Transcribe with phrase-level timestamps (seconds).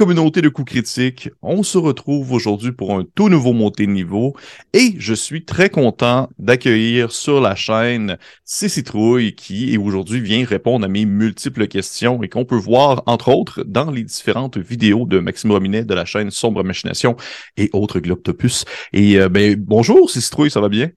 [0.00, 1.28] Communauté de coups critiques.
[1.42, 4.34] On se retrouve aujourd'hui pour un tout nouveau montée de niveau
[4.72, 10.88] et je suis très content d'accueillir sur la chaîne Cicitrouille qui aujourd'hui vient répondre à
[10.88, 15.50] mes multiples questions et qu'on peut voir entre autres dans les différentes vidéos de Maxime
[15.50, 17.14] Rominet de la chaîne Sombre Machination
[17.58, 18.64] et autres Globtopus.
[18.94, 20.88] Et euh, ben bonjour Cicitrouille, ça va bien?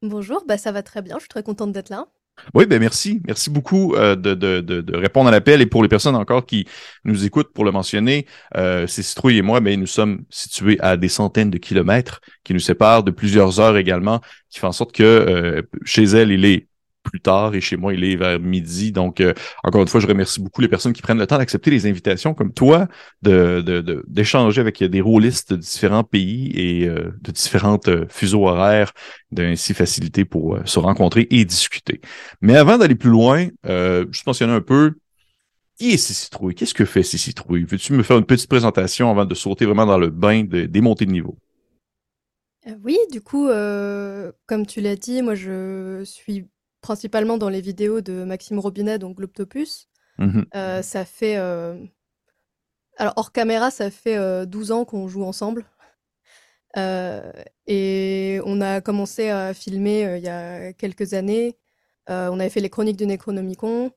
[0.00, 2.06] Bonjour, bah ça va très bien, je suis très contente d'être là.
[2.54, 3.20] Oui, ben merci.
[3.26, 5.60] Merci beaucoup euh, de, répondre à l'appel.
[5.60, 6.66] Et pour les personnes encore qui
[7.04, 10.96] nous écoutent, pour le mentionner, euh, c'est Citrouille et moi, ben, nous sommes situés à
[10.96, 14.20] des centaines de kilomètres qui nous séparent de plusieurs heures également,
[14.50, 16.67] qui fait en sorte que euh, chez elle, il est
[17.08, 18.92] plus tard et chez moi, il est vers midi.
[18.92, 19.32] Donc, euh,
[19.64, 22.34] encore une fois, je remercie beaucoup les personnes qui prennent le temps d'accepter les invitations
[22.34, 22.86] comme toi,
[23.22, 28.92] de, d'échanger avec des rôlistes de différents pays et euh, de différentes euh, fuseaux horaires,
[29.30, 32.00] d'ainsi faciliter pour se rencontrer et discuter.
[32.40, 33.48] Mais avant d'aller plus loin,
[34.10, 34.94] juste mentionner un peu
[35.78, 36.54] qui est Cicitrouille?
[36.54, 37.64] Qu'est-ce que fait Cicitrouille?
[37.64, 41.06] Veux-tu me faire une petite présentation avant de sauter vraiment dans le bain des montées
[41.06, 41.38] de niveau?
[42.84, 43.48] oui, du coup,
[44.46, 46.46] comme tu l'as dit, moi je suis
[46.88, 49.90] principalement dans les vidéos de Maxime Robinet, donc Globtopus.
[50.16, 51.36] Mmh euh, ça fait.
[51.36, 51.76] Euh,
[52.96, 55.66] alors, hors caméra, ça fait 12 euh, ans qu'on joue ensemble.
[57.66, 61.58] et on a commencé à filmer il y a quelques années.
[62.08, 63.92] on avait fait les chroniques du Necronomicon.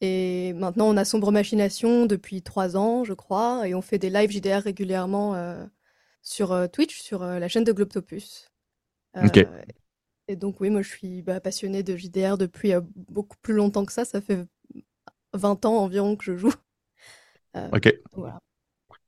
[0.00, 3.66] Et maintenant, on a Sombre Machination depuis 3 ans, je crois.
[3.66, 5.34] Et on fait des lives JDR régulièrement
[6.22, 8.52] sur Twitch, sur la chaîne de Globtopus.
[9.16, 9.44] Ok.
[10.30, 13.84] Et donc, oui, moi, je suis bah, passionnée de JDR depuis euh, beaucoup plus longtemps
[13.84, 14.04] que ça.
[14.04, 14.46] Ça fait
[15.34, 16.52] 20 ans environ que je joue.
[17.56, 17.92] Euh, ok.
[18.12, 18.38] Voilà.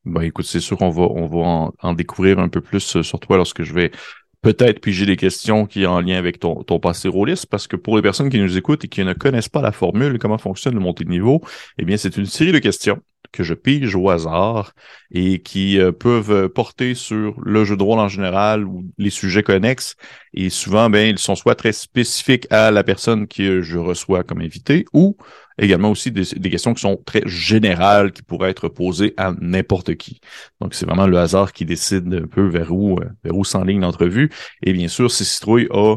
[0.04, 3.20] Bah, écoute, c'est sûr qu'on va, on va en, découvrir un peu plus euh, sur
[3.20, 3.92] toi lorsque je vais
[4.40, 7.76] peut-être piger des questions qui sont en lien avec ton, ton passé rôliste, parce que
[7.76, 10.74] pour les personnes qui nous écoutent et qui ne connaissent pas la formule, comment fonctionne
[10.74, 11.40] le montée de niveau,
[11.78, 13.00] eh bien, c'est une série de questions
[13.32, 14.72] que je pige au hasard
[15.10, 19.42] et qui euh, peuvent porter sur le jeu de rôle en général ou les sujets
[19.42, 19.96] connexes.
[20.34, 24.40] Et souvent, ben, ils sont soit très spécifiques à la personne que je reçois comme
[24.40, 25.16] invité ou
[25.58, 30.20] également aussi des, questions qui sont très générales qui pourraient être posées à n'importe qui.
[30.60, 33.80] Donc, c'est vraiment le hasard qui décide un peu vers où, euh, vers où s'enligne
[33.80, 34.30] l'entrevue.
[34.62, 35.96] Et bien sûr, si Citrouille a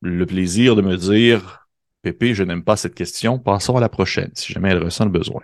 [0.00, 1.68] le plaisir de me dire
[2.02, 5.10] Pépé, je n'aime pas cette question, passons à la prochaine, si jamais elle ressent le
[5.10, 5.42] besoin.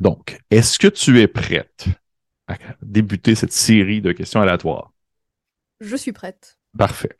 [0.00, 1.86] Donc, est-ce que tu es prête
[2.48, 4.92] à débuter cette série de questions aléatoires?
[5.80, 6.56] Je suis prête.
[6.76, 7.18] Parfait.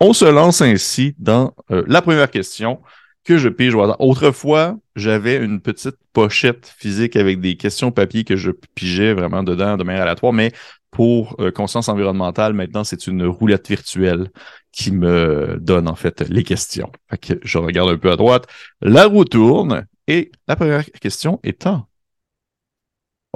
[0.00, 2.80] on se lance ainsi dans euh, la première question
[3.24, 8.52] que je pige Autrefois, j'avais une petite pochette physique avec des questions papier que je
[8.74, 10.52] pigeais vraiment dedans de manière aléatoire, mais
[10.92, 14.30] pour euh, conscience environnementale, maintenant, c'est une roulette virtuelle
[14.70, 16.92] qui me donne en fait les questions.
[17.10, 18.46] Fait que je regarde un peu à droite,
[18.80, 21.85] la roue tourne et la première question étant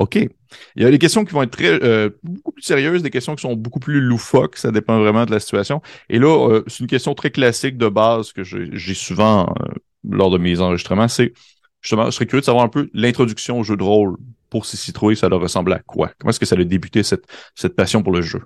[0.00, 0.16] OK.
[0.16, 3.36] Il y a des questions qui vont être très, euh, beaucoup plus sérieuses, des questions
[3.36, 5.82] qui sont beaucoup plus loufoques, ça dépend vraiment de la situation.
[6.08, 9.74] Et là, euh, c'est une question très classique de base que j'ai souvent euh,
[10.08, 11.34] lors de mes enregistrements, c'est
[11.82, 14.16] justement, je serais curieux de savoir un peu l'introduction au jeu de rôle
[14.48, 16.10] pour ces citrouilles, ça leur ressemble à quoi?
[16.18, 18.40] Comment est-ce que ça a débuté cette, cette passion pour le jeu?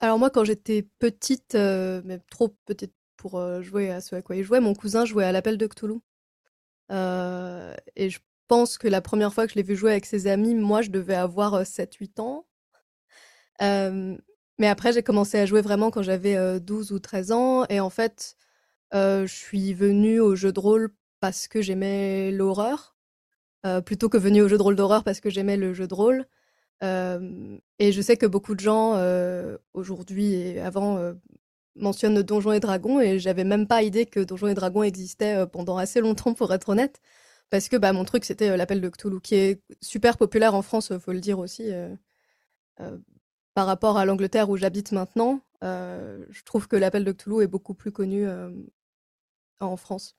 [0.00, 4.42] alors moi, quand j'étais petite, mais trop petite pour jouer à ce à quoi il
[4.42, 6.00] jouait, mon cousin jouait à l'appel de Cthulhu.
[6.90, 8.18] Euh, et je
[8.48, 10.90] pense que la première fois que je l'ai vu jouer avec ses amis, moi, je
[10.90, 12.46] devais avoir 7-8 ans.
[13.60, 17.64] mais après, j'ai commencé à jouer vraiment quand j'avais 12 ou 13 ans.
[17.68, 18.36] Et en fait,
[18.92, 20.90] je suis venue au jeu de rôle
[21.20, 22.96] parce que j'aimais l'horreur,
[23.86, 26.26] plutôt que venue au jeu de rôle d'horreur parce que j'aimais le jeu de rôle.
[26.82, 28.94] et je sais que beaucoup de gens,
[29.72, 31.14] aujourd'hui et avant,
[31.76, 35.46] mentionne Donjons et Dragons et j'avais même pas idée que Donjons et Dragons existait euh,
[35.46, 37.00] pendant assez longtemps pour être honnête.
[37.50, 40.62] Parce que bah, mon truc c'était euh, l'appel de Cthulhu qui est super populaire en
[40.62, 41.94] France faut le dire aussi euh,
[43.54, 47.72] par rapport à l'Angleterre où j'habite maintenant je trouve que l'appel de Cthulhu est beaucoup
[47.72, 48.26] plus connu
[49.60, 50.14] en France.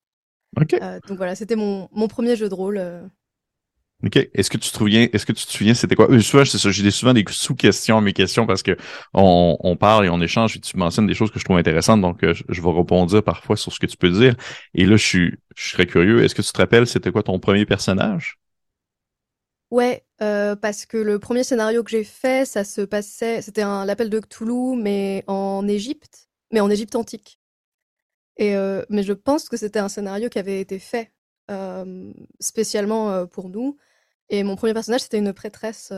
[0.55, 2.81] Donc voilà c'était mon, mon, premier jeu de rôle
[4.03, 4.17] OK.
[4.33, 5.25] Est-ce que tu te souviens, est-ce
[5.73, 6.11] c'était quoi?
[6.11, 8.75] Euh, souvent, c'est ça, j'ai souvent des sous-questions à mes questions parce que
[9.13, 12.23] on, parle et on échange et tu mentionnes des choses que je trouve intéressantes, donc
[12.23, 14.35] euh, je, vais répondre parfois sur ce que tu peux dire.
[14.73, 16.23] Et là, je suis, serais curieux.
[16.23, 18.37] Est-ce que tu te rappelles, c'était quoi ton premier personnage?
[19.71, 23.85] Ouais, euh, parce que le premier scénario que j'ai fait, ça se passait, c'était un
[23.85, 27.39] l'appel de Cthulhu, mais en Égypte, mais en Égypte antique.
[28.37, 28.53] Et
[28.89, 31.14] mais je pense que c'était un scénario qui avait été fait
[32.39, 33.77] spécialement pour nous.
[34.29, 35.93] Et mon premier personnage, c'était une prêtresse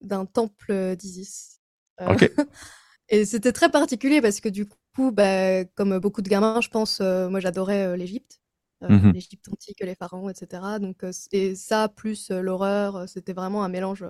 [0.00, 1.60] d'un temple d'Isis.
[3.08, 7.00] et c'était très particulier parce que du coup, bah, comme beaucoup de gamins, je pense,
[7.00, 8.40] moi j'adorais l'Égypte.
[8.82, 10.78] mmh l'Égypte antique, les pharaons, etc.
[10.80, 14.04] Donc, et ça, plus l'horreur, c'était vraiment un mélange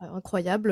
[0.00, 0.70] incroyable.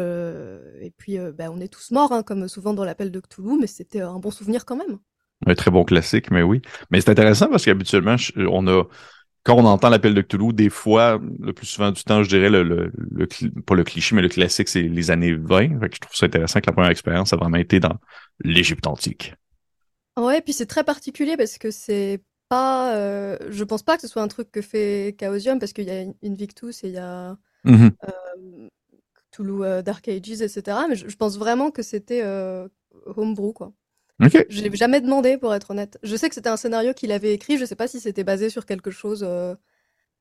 [0.81, 3.67] et puis, bah, on est tous morts, hein, comme souvent dans l'appel de Cthulhu, mais
[3.67, 4.99] c'était un bon souvenir quand même.
[5.45, 6.63] Un très bon classique, mais oui.
[6.91, 8.85] Mais c'est intéressant parce qu'habituellement, on a
[9.47, 12.51] quand on entend l'appel de Cthulhu, des fois, le plus souvent du temps, je dirais,
[12.51, 12.91] le, le,
[13.65, 15.79] pas le cliché, mais le classique, c'est les années 20.
[15.79, 17.97] Fait que je trouve ça intéressant que la première expérience a vraiment été dans
[18.41, 19.35] l'Égypte antique.
[20.17, 22.97] Ouais, puis c'est très particulier parce que c'est pas.
[22.97, 25.93] Euh, je pense pas que ce soit un truc que fait Chaosium parce qu'il y
[25.93, 27.91] a Invictus et il y a mm
[29.31, 30.77] Cthulhu euh, Dark Ages, etc.
[30.89, 32.25] Mais je, pense vraiment que c'était
[33.15, 33.73] Homebrew, quoi.
[34.23, 34.47] Okay.
[34.49, 35.99] Je l'ai jamais demandé, pour être honnête.
[36.03, 37.59] Je sais que c'était un scénario qu'il avait écrit.
[37.59, 39.55] Je sais pas si c'était basé sur quelque chose euh,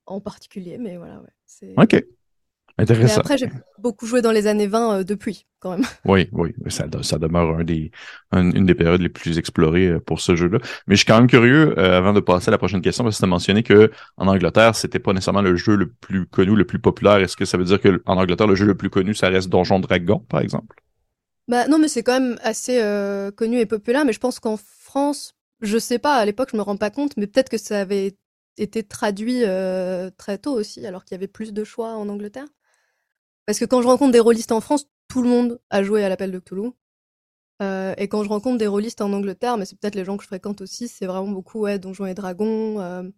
[0.04, 1.20] en particulier, mais voilà.
[1.20, 2.04] Ouais, ok.
[2.78, 3.20] Intéressant.
[3.20, 3.48] après, j'ai
[3.78, 5.86] beaucoup joué dans les années 20 euh, depuis, quand même.
[6.04, 6.52] Oui, oui.
[6.68, 7.90] Ça, ça demeure un des,
[8.32, 10.58] une des périodes les plus explorées euh, pour ce jeu-là.
[10.86, 13.20] Mais je suis quand même curieux, avant de passer à la prochaine question, parce que
[13.20, 16.66] tu as mentionné que en Angleterre, c'était pas nécessairement le jeu le plus connu, le
[16.66, 17.16] plus populaire.
[17.16, 19.48] Est-ce que ça veut dire que en Angleterre, le jeu le plus connu, ça reste
[19.48, 20.76] Donjon Dragon, par exemple?
[21.48, 24.04] Bah non, mais c'est quand même assez euh, connu et populaire.
[24.04, 27.16] Mais je pense qu'en France, je sais pas, à l'époque, je me rends pas compte,
[27.16, 28.16] mais peut-être que ça avait
[28.58, 32.46] été traduit euh, très tôt aussi, alors qu'il y avait plus de choix en Angleterre.
[33.46, 36.08] Parce que quand je rencontre des rôlistes en France, tout le monde a joué à
[36.08, 36.70] l'appel de Cthulhu.
[37.62, 40.22] Euh, et quand je rencontre des rôlistes en Angleterre, mais c'est peut-être les gens que
[40.24, 43.12] je fréquente aussi, c'est vraiment beaucoup ouais, Donjons et Dragons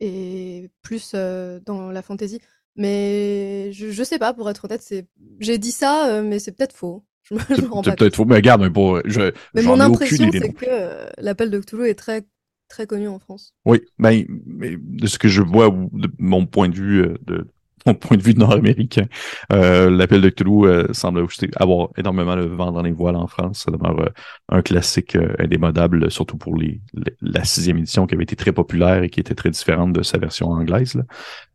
[0.00, 2.40] et plus dans la fantasy.
[2.76, 5.06] Mais je, je sais pas, pour être honnête, c'est
[5.40, 7.04] j'ai dit ça, euh, mais c'est peut-être faux.
[7.22, 7.40] Je me,
[7.84, 11.50] C'est peut-être faux, mais regarde, mais bon, je, mais mon impression, c'est que euh, l'appel
[11.50, 12.24] de Cthulhu est très
[12.68, 13.54] très connu en France.
[13.64, 17.46] Oui, ben, mais de ce que je vois, de mon point de vue euh, de
[17.86, 19.06] mon point de vue nord-américain,
[19.52, 21.26] euh, l'appel de Cthulhu euh, semble
[21.56, 23.64] avoir énormément de vent dans les voiles en France.
[23.64, 24.08] Ça demeure euh,
[24.48, 26.80] un classique indémodable, surtout pour les,
[27.20, 30.18] la sixième édition qui avait été très populaire et qui était très différente de sa
[30.18, 30.94] version anglaise.
[30.94, 31.04] Là.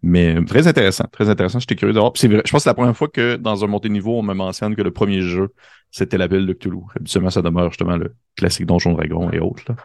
[0.04, 1.60] Mais très intéressant, très intéressant.
[1.60, 2.12] J'étais curieux de voir.
[2.16, 4.76] je pense que c'est la première fois que dans un montée niveau, on me mentionne
[4.76, 5.54] que le premier jeu,
[5.92, 6.82] c'était l'appel de Cthulhu.
[6.96, 9.64] Habituellement, ça demeure justement le classique Donjon Dragon et autres.
[9.70, 9.76] Là.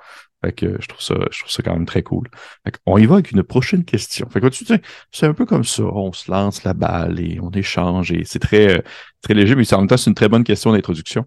[0.44, 2.28] Fait que je trouve ça, je trouve ça quand même très cool.
[2.86, 4.28] on y va avec une prochaine question.
[4.28, 4.80] Fait que tu sais,
[5.12, 5.84] c'est un peu comme ça.
[5.84, 8.82] On se lance la balle et on échange et c'est très,
[9.22, 11.26] très léger, mais en même temps, c'est une très bonne question d'introduction.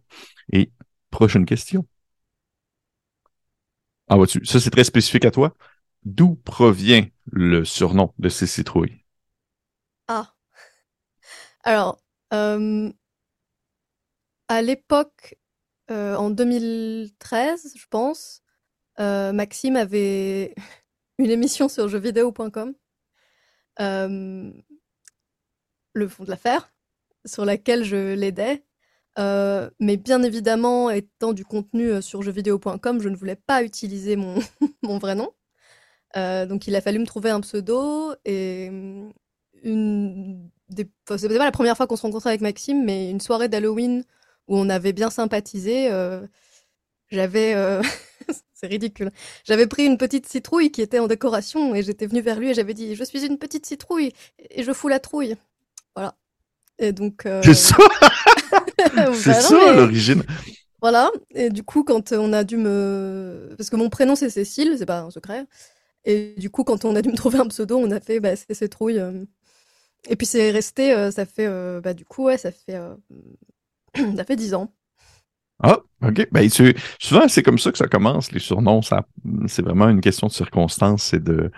[0.51, 0.71] Et
[1.11, 1.85] prochaine question.
[4.09, 5.53] Ah, vois-tu, ça c'est très spécifique à toi.
[6.03, 9.03] D'où provient le surnom de ces citrouilles?
[10.07, 10.33] Ah.
[11.63, 11.99] Alors,
[12.33, 12.91] euh,
[14.47, 15.35] à l'époque,
[15.91, 18.43] euh, en 2013, je pense,
[18.99, 20.55] euh, Maxime avait
[21.19, 22.73] une émission sur jeuxvideo.com,
[23.79, 24.51] euh,
[25.93, 26.73] le fond de l'affaire,
[27.25, 28.63] sur laquelle je l'aidais.
[29.17, 34.39] Euh, mais bien évidemment, étant du contenu sur jeuxvideo.com, je ne voulais pas utiliser mon,
[34.99, 35.31] vrai nom.
[36.15, 38.65] donc il a fallu me trouver un pseudo et
[39.63, 40.89] une des...
[41.17, 44.03] c'était pas la première fois qu'on se rencontrait avec Maxime, mais une soirée d'Halloween
[44.47, 45.89] où on avait bien sympathisé.
[47.09, 47.55] j'avais
[48.55, 49.11] c'est ridicule.
[49.43, 52.53] J'avais pris une petite citrouille qui était en décoration et j'étais venue vers lui et
[52.53, 54.13] j'avais dit Je suis une petite citrouille
[54.49, 55.35] et je fous la trouille.
[55.95, 56.15] Voilà.
[56.79, 57.25] Et donc.
[57.25, 57.41] Euh...
[57.43, 57.77] C'est ça
[58.77, 60.23] C'est bah ça l'origine
[60.81, 61.11] Voilà.
[61.33, 63.53] Et du coup, quand on a dû me.
[63.57, 65.45] Parce que mon prénom c'est Cécile, c'est pas un secret.
[66.05, 68.35] Et du coup, quand on a dû me trouver un pseudo, on a fait bah,
[68.35, 69.01] c'est Citrouille.
[70.07, 71.47] Et puis c'est resté, euh, ça fait.
[71.47, 72.79] Euh, bah, du coup, ouais, ça fait.
[74.15, 74.73] ça fait 10 ans.
[75.63, 76.27] Ah, OK.
[76.31, 78.81] Ben, souvent, c'est comme ça que ça commence, les surnoms.
[78.81, 79.05] Ça,
[79.47, 81.51] c'est vraiment une question de circonstances et de,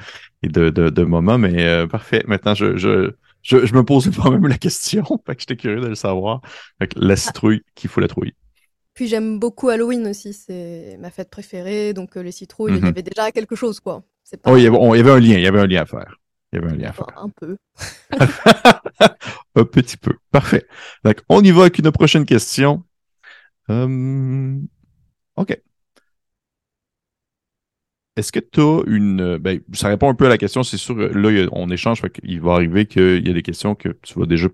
[0.43, 1.37] et de, de, moments.
[1.37, 2.23] Mais euh, parfait.
[2.27, 3.11] Maintenant, je, je,
[3.41, 5.03] je, je me posais pas même la question.
[5.25, 6.41] Fait que j'étais curieux de le savoir.
[6.79, 8.33] Fait que la citrouille qui fout la trouille.
[8.93, 10.33] Puis j'aime beaucoup Halloween aussi.
[10.33, 11.93] C'est ma fête préférée.
[11.93, 12.87] Donc euh, les citrouilles, il y mm-hmm.
[12.87, 14.03] avait déjà quelque chose, quoi.
[14.43, 14.51] Pas...
[14.51, 15.37] Oh, il y, avait, il y avait un lien.
[15.37, 16.19] Il y avait un lien à faire.
[16.51, 17.07] Il y avait un lien à faire.
[17.15, 17.57] un peu.
[19.55, 20.13] un petit peu.
[20.31, 20.65] Parfait.
[21.03, 22.83] Donc, on y va avec une prochaine question.
[23.69, 24.59] Euh,
[25.35, 25.57] OK.
[28.15, 29.37] Est-ce que tu as une.
[29.37, 30.95] Ben, ça répond un peu à la question, c'est sûr.
[30.95, 34.47] Là, on échange, il va arriver qu'il y a des questions que tu vas déjà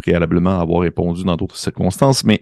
[0.00, 2.40] préalablement avoir répondu dans d'autres circonstances, mais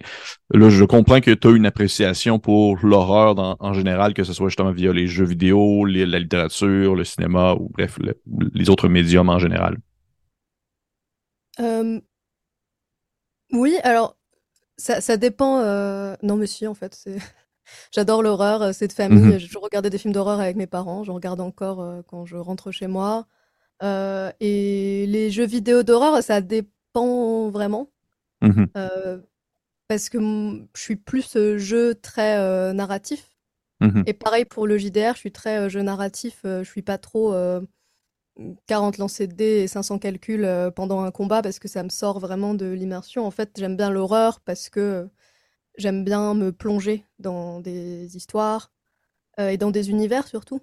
[0.54, 4.48] là, je comprends que tu as une appréciation pour l'horreur en général, que ce soit
[4.48, 7.98] justement via les jeux vidéo, la littérature, le cinéma, ou bref,
[8.54, 9.76] les autres médiums en général.
[11.58, 12.00] Euh,
[13.52, 14.16] oui, alors
[14.80, 15.58] ça, ça dépend.
[15.60, 16.14] Euh...
[16.22, 17.16] Non, monsieur, en fait, c'est.
[17.92, 19.36] J'adore l'horreur, euh, c'est de famille.
[19.36, 19.50] Mm-hmm.
[19.50, 21.04] Je regardais des films d'horreur avec mes parents.
[21.04, 23.26] Je regarde encore euh, quand je rentre chez moi.
[23.82, 27.90] Euh, et les jeux vidéo d'horreur, ça dépend vraiment.
[28.42, 29.20] Mm-hmm.
[29.86, 33.36] parce que je suis plus jeu très narratif.
[33.80, 34.04] Mhm.
[34.06, 37.34] Et pareil pour le JDR, je suis très jeu narratif, je suis pas trop
[38.66, 42.18] 40 lancers de dés et 500 calculs pendant un combat parce que ça me sort
[42.20, 43.26] vraiment de l'immersion.
[43.26, 45.08] En fait, j'aime bien l'horreur parce que
[45.76, 48.72] j'aime bien me plonger dans des histoires
[49.38, 50.60] et dans des univers surtout.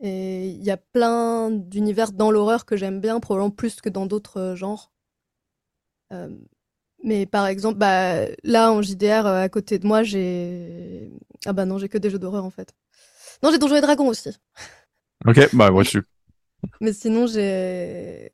[0.00, 4.06] Et il y a plein d'univers dans l'horreur que j'aime bien, probablement plus que dans
[4.06, 4.92] d'autres genres.
[7.04, 11.10] mais par exemple, bah, là en JDR, à côté de moi, j'ai.
[11.46, 12.74] Ah bah non, j'ai que des jeux d'horreur en fait.
[13.42, 14.30] Non, j'ai Donjons et Dragons aussi.
[15.26, 16.00] Ok, bah suis.
[16.80, 18.32] Mais sinon, j'ai.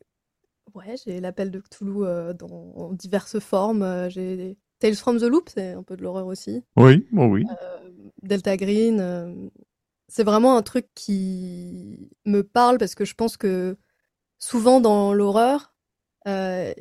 [0.74, 3.82] Ouais, j'ai l'appel de Cthulhu euh, dans diverses formes.
[3.82, 6.62] Euh, j'ai Tales from the Loop, c'est un peu de l'horreur aussi.
[6.76, 7.44] Oui, bon, oui.
[7.62, 7.90] Euh,
[8.22, 9.50] Delta Green
[10.08, 13.76] c'est vraiment un truc qui me parle parce que je pense que
[14.38, 15.74] souvent dans l'horreur,
[16.26, 16.74] il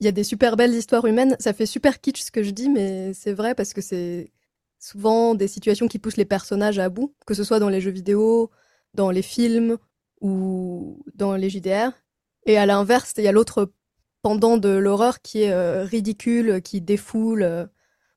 [0.00, 1.36] y a des super belles histoires humaines.
[1.38, 4.32] Ça fait super kitsch ce que je dis, mais c'est vrai parce que c'est
[4.80, 7.92] souvent des situations qui poussent les personnages à bout, que ce soit dans les jeux
[7.92, 8.50] vidéo,
[8.94, 9.78] dans les films
[10.22, 11.92] ou dans les JDR.
[12.46, 13.72] Et à l'inverse, il y a l'autre
[14.22, 17.68] pendant de l'horreur qui est euh, ridicule, qui défoule.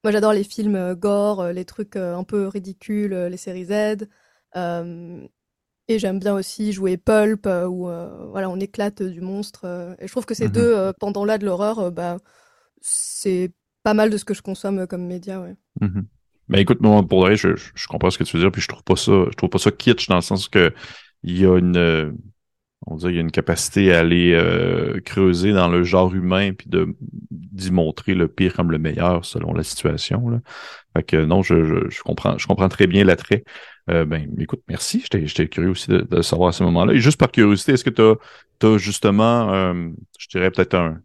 [0.04, 4.08] Moi, j'adore les films euh, gore, les trucs un peu ridicules, les séries Z.
[4.56, 5.28] Euh,
[5.88, 9.96] et j'aime bien aussi jouer Pulp, euh, où euh, voilà, on éclate du monstre.
[10.00, 10.52] et je trouve que ces mhm.
[10.52, 12.18] deux pendant-là de l'horreur, bah,
[12.82, 15.42] c'est pas mal de ce que je consomme comme média.
[15.42, 15.56] Ouais.
[16.48, 18.68] Ben écoute, moi, pour vrai, je, je, comprends ce que tu veux dire, puis je
[18.68, 20.72] trouve pas ça, je trouve pas ça kitsch dans le sens que
[21.26, 22.18] il y a une,
[22.88, 26.70] on dirait, il y a une capacité à aller creuser dans le genre humain puis
[26.70, 26.96] de
[27.32, 30.30] d'y montrer le pire comme le meilleur selon la situation.
[30.30, 30.42] Là.
[30.96, 33.44] Fait que non, je, je, je comprends, je comprends très bien l'attrait.
[33.90, 35.04] Euh, ben, écoute, merci.
[35.12, 36.94] J'étais curieux aussi de, savoir à ce moment-là.
[36.94, 41.02] Et juste par curiosité, est-ce que tu as, justement, euh, je dirais peut-être un,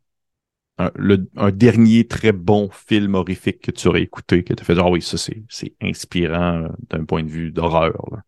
[0.78, 4.86] un, dernier très bon film horrifique que tu aurais écouté, que tu as fait dire,
[4.86, 8.22] ah oui, ça c'est inspirant euh, d'un point de vue d'horreur.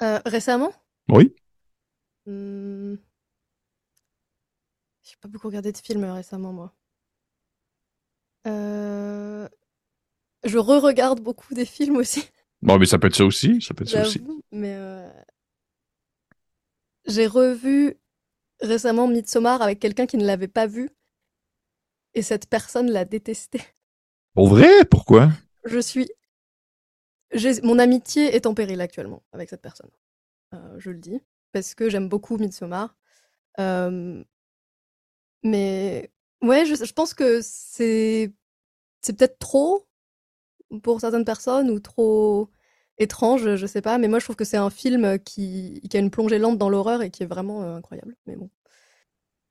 [0.00, 0.72] Récemment?
[1.08, 1.34] Oui.
[2.26, 2.96] Hmm.
[5.02, 6.74] J'ai pas beaucoup regardé de films récemment, moi.
[10.44, 12.24] Je re-regarde beaucoup des films aussi.
[12.60, 13.62] Bon, mais ça peut être ça aussi.
[13.62, 14.20] Ça peut être ça aussi.
[14.50, 15.08] Mais euh,
[17.06, 17.94] j'ai revu
[18.60, 20.90] récemment Midsommar avec quelqu'un qui ne l'avait pas vu.
[22.14, 23.60] Et cette personne l'a détesté.
[24.34, 24.84] Pour vrai?
[24.90, 25.30] Pourquoi?
[25.66, 26.10] Je suis.
[27.62, 29.90] Mon amitié est en péril actuellement avec cette personne.
[30.54, 31.20] Euh, je le dis.
[31.52, 32.96] Parce que j'aime beaucoup Midsommar.
[33.58, 34.22] Euh,
[35.42, 36.10] mais
[36.42, 38.32] ouais, je, pense que c'est.
[39.00, 39.86] C'est peut-être trop
[40.82, 42.50] pour certaines personnes ou trop
[42.98, 43.96] étrange, je sais pas.
[43.98, 47.02] Mais moi, je trouve que c'est un film qui, a une plongée lente dans l'horreur
[47.02, 48.16] et qui est vraiment euh, incroyable.
[48.26, 48.50] Mais bon.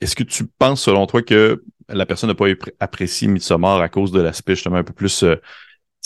[0.01, 2.45] Est-ce que tu penses, selon toi, que la personne n'a pas
[2.79, 5.23] apprécié Midsommar à cause de l'aspect justement un peu plus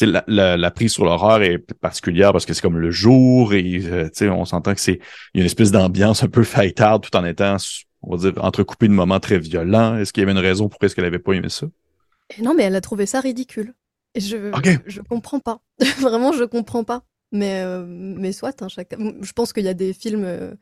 [0.05, 3.81] la, la, la, prise sur l'horreur est particulière parce que c'est comme le jour et
[3.85, 4.99] euh, on s'entend que c'est
[5.33, 7.57] il y a une espèce d'ambiance un peu fêtarde tout en étant
[8.03, 9.97] on va dire entrecoupé de moments très violents.
[9.97, 11.67] Est-ce qu'il y avait une raison pourquoi est-ce qu'elle avait pas aimé ça?
[12.41, 13.73] Non, mais elle a trouvé ça ridicule.
[14.15, 14.51] Je,
[14.85, 15.61] je comprends pas.
[15.99, 17.03] Vraiment, je comprends pas.
[17.31, 20.53] Mais, euh, mais soit, hein, je pense qu'il y a des films euh,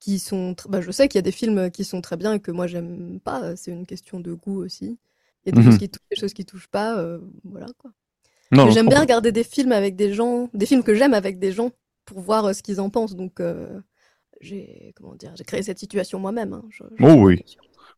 [0.00, 0.56] qui sont.
[0.68, 2.66] Bah, je sais qu'il y a des films qui sont très bien et que moi,
[2.66, 3.56] j'aime pas.
[3.56, 4.98] C'est une question de goût aussi.
[5.44, 5.78] Il y a des, choses, mhm.
[5.78, 6.98] qui touchent, des choses qui touchent pas.
[6.98, 7.90] Euh, voilà, quoi.
[8.52, 11.70] J'aime bien regarder des films avec des gens, des films que j'aime avec des gens
[12.04, 13.16] pour voir ce qu'ils en pensent.
[13.16, 13.40] Donc,
[14.40, 16.52] j'ai comment dire, j'ai créé cette situation moi-même.
[16.52, 16.62] Hein.
[17.00, 17.42] oh oui,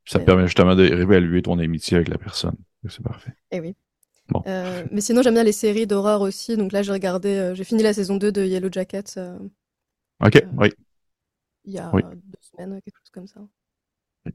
[0.05, 2.57] ça permet justement de réévaluer ton amitié avec la personne.
[2.89, 3.33] C'est parfait.
[3.51, 3.77] Et eh oui.
[4.47, 6.57] Euh, mais sinon, j'aime bien les séries d'horreur aussi.
[6.57, 9.15] Donc là, j'ai regardé, euh, j'ai fini la saison 2 de Yellow Jacket.
[9.17, 9.39] Euh,
[10.25, 10.73] ok, oui.
[11.65, 13.41] Il y a deux semaines, quelque chose comme ça.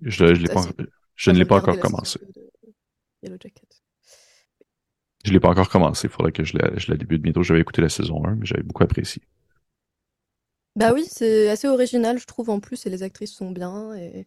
[0.02, 0.66] Je, pas,
[1.16, 2.20] je ne l'ai pas encore commencé.
[3.24, 3.81] Yellow Jacket.
[5.24, 6.08] Je l'ai pas encore commencé.
[6.08, 7.44] Il faudrait que je la, je la débute bientôt.
[7.44, 9.22] J'avais écouté la saison 1, mais j'avais beaucoup apprécié.
[10.76, 13.94] Bah oui, c'est assez original, je trouve, en plus, et les actrices sont bien.
[13.96, 14.26] Et,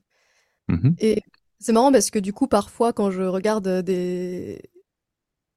[0.69, 0.95] mm-hmm.
[0.99, 1.23] et
[1.59, 4.61] c'est marrant parce que du coup, parfois, quand je regarde des,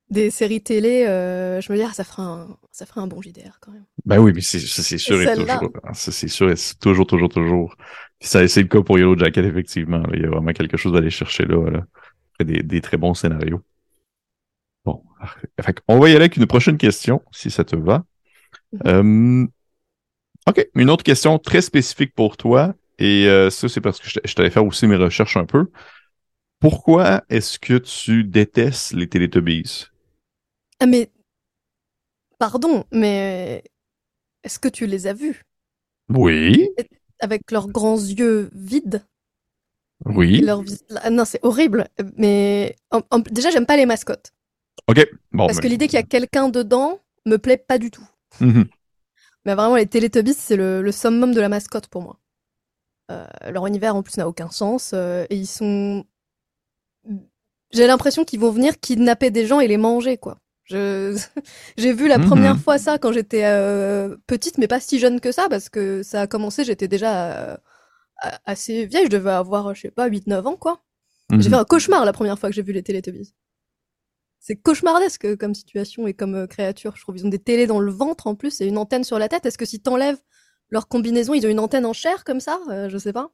[0.10, 3.22] des séries télé, euh, je me dis, ah, ça ferait un, ça ferait un bon
[3.22, 3.84] JDR quand même.
[4.06, 5.72] Ben oui, mais c'est, c'est sûr et, toujours.
[5.84, 7.75] Hein, c'est sûr et toujours, toujours, toujours.
[8.22, 10.03] ça, c'est le cas pour Yellow Jacket, effectivement.
[10.13, 11.84] Il y a vraiment quelque chose à aller chercher là.
[12.39, 13.63] Des, des, très bons scénarios.
[14.88, 15.03] Bon.
[15.89, 18.06] on va y aller avec une prochaine question, si ça te va.
[18.74, 19.44] Mm-hmm.
[19.44, 19.48] Euh,
[20.48, 20.70] OK.
[20.75, 22.74] Une autre question très spécifique pour toi.
[22.98, 25.65] Et euh, ça, c'est parce que je, je t'allais faire aussi mes recherches un peu.
[26.62, 29.88] Pourquoi est-ce que tu détestes les Teletubbies?
[30.79, 31.12] Ah mais
[32.39, 33.63] pardon, mais
[34.44, 35.44] est-ce que tu les as vus?
[36.08, 36.70] Oui.
[37.20, 39.06] Avec leurs grands yeux vides?
[40.06, 40.48] Oui.
[41.01, 41.89] Ah non, c'est horrible.
[42.15, 42.75] Mais
[43.32, 44.32] déjà, j'aime pas les mascottes.
[44.88, 45.06] Ok.
[45.32, 48.08] Bon, Parce que l'idée qu'il y a quelqu'un dedans me plaît pas du tout.
[48.39, 48.65] Mhm.
[49.46, 52.20] Mais vraiment, les Teletubbies, c'est le, le, summum de la mascotte pour moi.
[53.10, 54.94] leur univers, en plus, n'a aucun sens.
[54.94, 56.06] et ils sont...
[57.72, 60.39] J'ai l'impression qu'ils vont venir kidnapper des gens et les manger, quoi.
[60.63, 61.17] Je...
[61.77, 62.62] J'ai vu la première mhm.
[62.62, 63.44] fois ça quand j'étais
[64.27, 67.60] petite, mais pas si jeune que ça, parce que ça a commencé, j'étais déjà
[68.46, 70.82] assez vieille, je devais avoir, je sais pas, 8-9 ans, quoi.
[71.32, 71.56] J'ai fait mhm.
[71.56, 73.34] un cauchemar la première fois que j'ai vu les Teletubbies.
[74.48, 76.96] C'est cauchemardesque comme situation et comme euh, créature.
[76.96, 79.20] Je trouve ils ont des télés dans le ventre en plus et une antenne sur
[79.20, 79.46] la tête.
[79.46, 80.16] Est-ce que si t'enlèves
[80.70, 82.58] leur combinaison, ils ont une antenne en chair comme ça?
[82.70, 83.30] Euh, Je sais pas.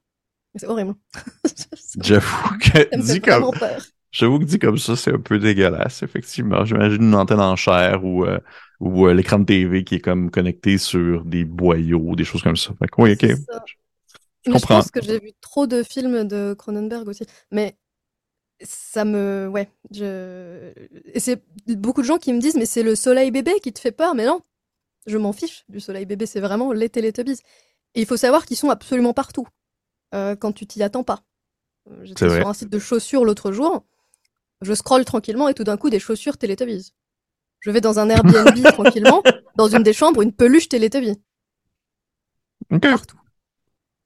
[0.56, 0.96] C'est horrible.
[2.02, 3.52] J'avoue que dit comme
[4.12, 6.66] J'avoue que dit comme ça, c'est un peu dégueulasse, effectivement.
[6.66, 8.40] J'imagine une antenne en chair ou, euh,
[8.80, 12.72] ou l'écran de TV qui est comme connecté sur des boyaux, des choses comme ça.
[12.80, 13.36] Fait oui, ok.
[14.48, 17.24] Je, je pense que j'ai vu trop de films de Cronenberg aussi.
[17.52, 17.78] Mais
[18.62, 20.72] ça me ouais je
[21.14, 23.80] et c'est beaucoup de gens qui me disent mais c'est le soleil bébé qui te
[23.80, 24.16] fait peur.
[24.16, 24.42] Mais non
[25.06, 27.40] je m'en fiche du soleil bébé c'est vraiment les Teletubbies
[27.96, 29.48] et il faut savoir qu'ils sont absolument partout
[30.16, 31.24] euh, quand tu t'y attends pas.
[31.90, 33.86] Euh, j'étais sur un site de chaussures l'autre jour.
[34.62, 36.94] Je scrolle tranquillement et tout d'un coup des chaussures Teletubbies
[37.60, 39.24] je vais dans un Airbnb tranquillement
[39.56, 41.22] dans une des chambres une peluche Teletubbies
[42.82, 43.20] partout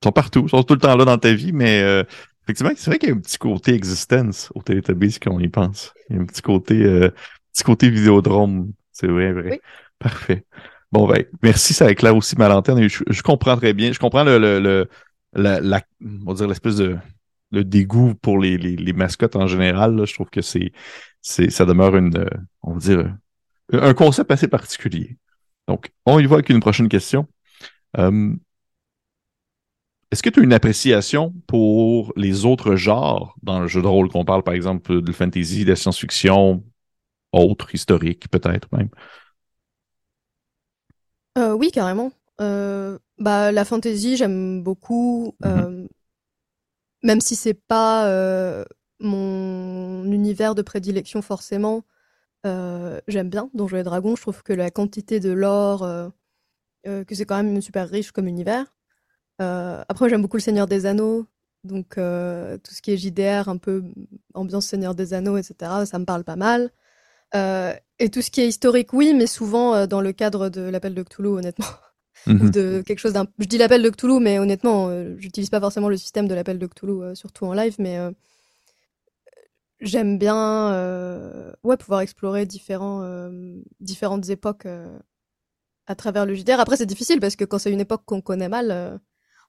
[0.01, 0.44] ils sont partout.
[0.46, 2.04] Ils sont tout le temps là dans ta vie mais euh,
[2.48, 5.50] Effectivement, c'est vrai qu'il y a un petit côté existence au Teletubbies quand on y
[5.50, 5.94] pense.
[6.10, 7.10] Il y a un petit côté, euh,
[7.54, 8.72] petit côté vidéodrome.
[8.94, 9.60] C'est vrai, vrai.
[10.00, 10.46] Parfait.
[10.94, 12.88] Bon, ben, merci, ça éclaire aussi ma lanterne.
[12.88, 13.92] Je, comprends très bien.
[13.92, 14.88] Je comprends le, le, le
[15.34, 16.98] la, la, on va dire l'espèce de
[17.51, 19.98] le dégoût pour les, les, les mascottes en général.
[19.98, 20.06] Là.
[20.06, 20.72] Je trouve que c'est,
[21.22, 22.30] c'est, ça demeure une,
[22.63, 23.13] on va dire,
[23.74, 25.17] un concept assez particulier.
[25.67, 27.28] Donc, on y va avec une prochaine question.
[27.98, 28.34] Euh,
[30.12, 34.10] est-ce que tu as une appréciation pour les autres genres dans le jeu de rôle?
[34.10, 36.63] Qu'on parle, par exemple, de fantasy, de la science-fiction,
[37.34, 38.89] autres, historiques peut-être même?
[41.38, 42.12] Euh, oui, carrément.
[42.39, 45.48] Euh, bah, la fantasy, j'aime beaucoup, mm-hmm.
[45.48, 45.88] euh,
[47.04, 48.10] même si c'est pas
[49.00, 51.84] mon univers de prédilection forcément.
[52.46, 54.15] j'aime bien Donjons et Dragons.
[54.15, 55.86] Je trouve que la quantité de l'or,
[56.86, 58.77] que c'est quand même super riche comme univers.
[59.41, 61.26] Euh, après, j'aime beaucoup le Seigneur des Anneaux,
[61.63, 63.84] donc euh, tout ce qui est JDR, un peu
[64.34, 66.71] ambiance Seigneur des Anneaux, etc., ça me parle pas mal.
[67.36, 70.93] Euh, et tout ce qui est historique, oui, mais souvent dans le cadre de l'appel
[70.93, 71.65] de Cthulhu, honnêtement.
[72.26, 72.50] Mhm.
[72.50, 73.28] de quelque chose d'un.
[73.38, 76.65] Je dis l'appel de Cthulhu, mais honnêtement, j'utilise pas forcément le système de l'appel de
[76.65, 78.00] Cthulhu, surtout en live, mais
[79.80, 83.30] j'aime bien ouais, pouvoir explorer différents,
[83.80, 84.67] différentes époques
[85.86, 86.60] à travers le JDR.
[86.60, 89.00] Après, c'est difficile parce que quand c'est une époque qu'on connaît mal,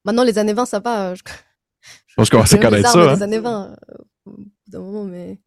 [0.08, 1.14] Maintenant, les années 20, ça va.
[1.14, 1.20] Je,
[2.06, 3.10] je pense qu'on va connaître ça.
[3.10, 3.14] Hein.
[3.16, 4.32] Les années 20, euh,
[4.68, 5.38] d'un moment, mais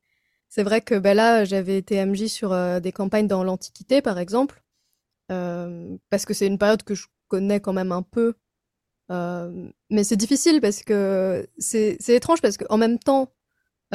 [0.49, 4.19] c'est vrai que ben là, j'avais été MJ sur euh, des campagnes dans l'Antiquité, par
[4.19, 4.61] exemple,
[5.31, 8.35] euh, parce que c'est une période que je connais quand même un peu.
[9.09, 13.33] Euh, mais c'est difficile parce que c'est étrange parce qu'en même temps,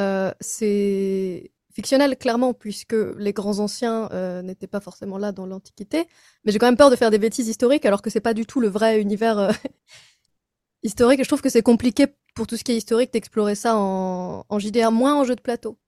[0.01, 6.09] euh, c'est fictionnel clairement puisque les grands anciens euh, n'étaient pas forcément là dans l'Antiquité.
[6.43, 8.45] Mais j'ai quand même peur de faire des bêtises historiques alors que c'est pas du
[8.45, 9.49] tout le vrai univers
[10.83, 11.23] historique.
[11.23, 14.59] je trouve que c'est compliqué pour tout ce qui est historique d'explorer ça en, en,
[14.59, 15.79] JDR, moins en jeu de plateau.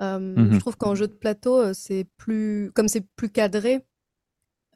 [0.00, 0.52] Euh, mhm.
[0.52, 3.84] Je trouve qu'en jeu de plateau, euh, c'est plus, comme c'est plus cadré,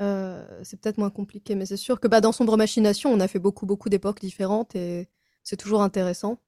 [0.00, 1.54] euh, c'est peut-être moins compliqué.
[1.54, 4.74] Mais c'est sûr que bah, dans Sombre Machination, on a fait beaucoup, beaucoup d'époques différentes
[4.74, 5.08] et
[5.44, 6.38] c'est toujours intéressant.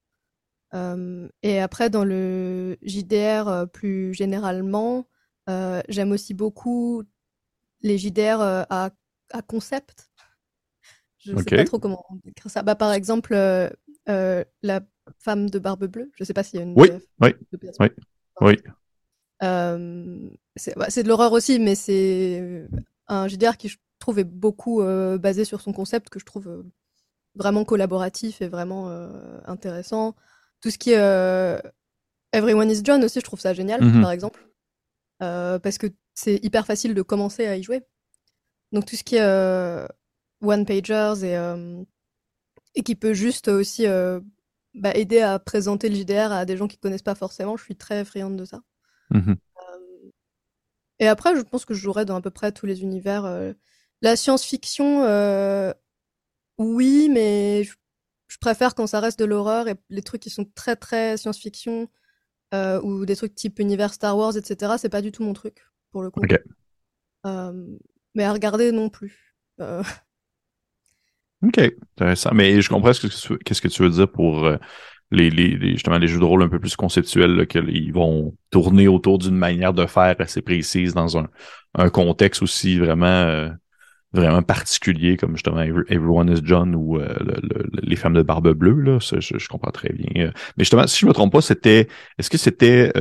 [0.74, 5.06] Euh, et après, dans le JDR plus généralement,
[5.88, 7.04] j'aime aussi beaucoup
[7.82, 8.90] les JDR à,
[9.30, 10.10] à concept.
[11.24, 12.62] Je ne sais pas trop comment décrire ça.
[12.62, 13.68] Bah, par exemple, euh,
[14.08, 14.80] euh, la
[15.18, 16.10] femme de barbe bleue.
[16.16, 16.74] Je ne sais pas s'il y a une.
[16.76, 17.34] Oui, oui,
[17.80, 17.88] oui.
[18.40, 18.56] oui.
[19.42, 20.28] Euh,
[20.76, 22.66] bah, c'est de l'horreur aussi, mais c'est
[23.08, 24.82] un JDR qui je trouve est beaucoup
[25.18, 26.64] basé sur son concept que je trouve
[27.34, 28.88] vraiment collaboratif et vraiment
[29.46, 30.14] intéressant.
[30.60, 31.62] Tout ce qui est
[32.32, 34.02] Everyone is John aussi, je trouve ça génial, mm-hmm.
[34.02, 34.48] par exemple,
[35.18, 37.82] parce que c'est hyper facile de commencer à y jouer.
[38.72, 39.88] Donc tout ce qui est
[40.40, 41.82] one-pagers et, euh,
[42.74, 44.20] et qui peut juste aussi euh,
[44.74, 47.56] bah, aider à présenter le JDR à des gens qui connaissent pas forcément.
[47.56, 48.60] Je suis très friande de ça.
[49.10, 50.10] Mmh euh,
[51.00, 53.24] et après, je pense que je jouerai dans à peu près tous les univers.
[54.00, 55.02] La science-fiction,
[56.56, 60.76] oui, mais je, préfère quand ça reste de l'horreur et les trucs qui sont très
[60.76, 61.88] très science-fiction
[62.52, 64.74] ou des trucs type univers Star Wars, etc.
[64.78, 66.20] C'est pas du tout mon truc pour le coup.
[68.14, 69.34] mais à regarder non plus.
[71.46, 71.58] OK,
[71.96, 72.30] intéressant.
[72.34, 74.56] Mais je comprends qu'est-ce que tu veux dire pour euh,
[75.10, 79.18] les, les, justement les jeux de rôle un peu plus conceptuels, qu'ils vont tourner autour
[79.18, 81.28] d'une manière de faire assez précise dans un,
[81.74, 83.48] un contexte aussi vraiment euh,
[84.12, 87.14] vraiment particuliers, comme justement Everyone is John ou euh,
[87.82, 90.30] les femmes de barbe bleue, là, je, comprends très bien.
[90.56, 92.92] Mais justement, si je me trompe pas, c'était est-ce que c'était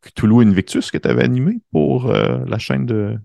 [0.00, 3.18] Cthulhu Invictus que tu avais animé pour la chaîne de.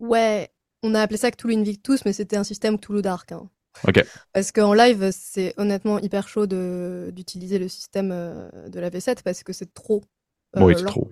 [0.00, 0.50] Ouais,
[0.82, 3.32] on a appelé ça Cthulhu Invictus, mais c'était un système Cthulhu Dark.
[3.32, 3.48] Hein.
[3.86, 4.04] Ok.
[4.32, 9.52] Parce qu'en live, c'est honnêtement hyper chaud d'utiliser le système de la V7 parce que
[9.52, 10.02] c'est trop.
[10.56, 11.08] oui, c'est trop.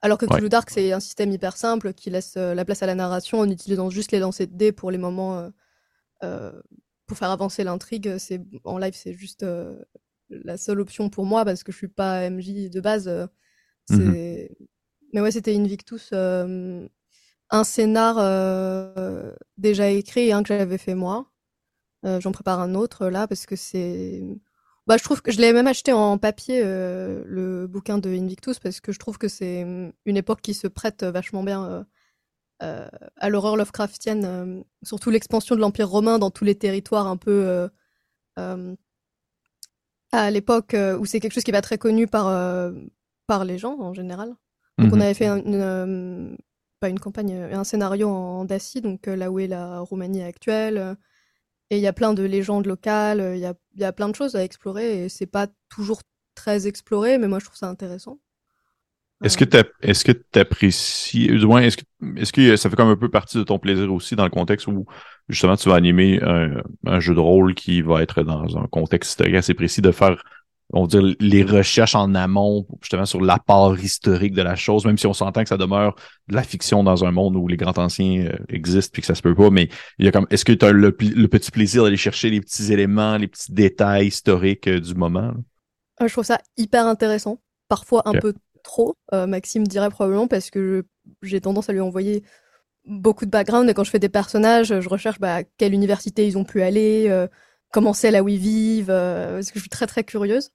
[0.00, 2.86] Alors que Cthulhu Dark, c'est un système hyper simple qui laisse euh, la place à
[2.86, 5.38] la narration en utilisant juste les lancers de dés pour les moments.
[5.38, 5.50] Euh,
[6.24, 6.52] euh,
[7.06, 8.14] pour faire avancer l'intrigue.
[8.64, 9.46] En live, c'est juste
[10.28, 13.08] la seule option pour moi parce que je suis pas MJ de base.
[13.88, 14.46] Mmh
[15.14, 16.12] mais ouais, c'était Invictus.
[16.12, 21.32] un scénar déjà écrit, un que j'avais fait moi.
[22.04, 24.22] J'en prépare un autre là parce que c'est
[24.88, 28.58] bah, je trouve que je l'ai même acheté en papier, euh, le bouquin de Invictus,
[28.58, 31.84] parce que je trouve que c'est mm, une époque qui se prête vachement bien euh,
[32.62, 37.68] euh, à l'horreur Lovecraftienne, surtout l'expansion de l'Empire romain dans tous les territoires un peu
[40.10, 42.72] à l'époque où c'est quelque chose qui pas très connu par,
[43.26, 44.34] par les gens en général.
[44.78, 45.02] Donc on mhm.
[45.02, 46.38] avait fait une,
[46.80, 50.96] pas une campagne, un scénario en Dacie, donc là où est la Roumanie actuelle.
[51.70, 54.14] Et il y a plein de légendes locales, il y a, y a, plein de
[54.14, 56.00] choses à explorer et c'est pas toujours
[56.34, 58.18] très exploré, mais moi je trouve ça intéressant.
[59.24, 61.82] Est-ce que tu est-ce que tu apprécies, du moins, est-ce que,
[62.16, 64.68] est-ce que ça fait comme un peu partie de ton plaisir aussi dans le contexte
[64.68, 64.86] où
[65.28, 69.20] justement tu vas animer un, un jeu de rôle qui va être dans un contexte
[69.20, 70.22] assez précis de faire
[70.72, 74.98] on va dire, les recherches en amont, justement, sur l'apport historique de la chose, même
[74.98, 75.96] si on s'entend que ça demeure
[76.28, 79.14] de la fiction dans un monde où les grands anciens euh, existent puis que ça
[79.14, 81.84] se peut pas, mais il y a comme, est-ce que tu as le, petit plaisir
[81.84, 85.32] d'aller chercher les petits éléments, les petits détails historiques euh, du moment?
[86.02, 90.84] Euh, je trouve ça hyper intéressant, parfois un peu trop, Maxime dirait probablement, parce que
[91.22, 92.22] j'ai tendance à lui envoyer
[92.84, 96.36] beaucoup de background et quand je fais des personnages, je recherche bah, quelle université ils
[96.36, 97.26] ont pu aller,
[97.72, 100.50] comment c'est là où ils vivent, parce que je suis très très curieuse.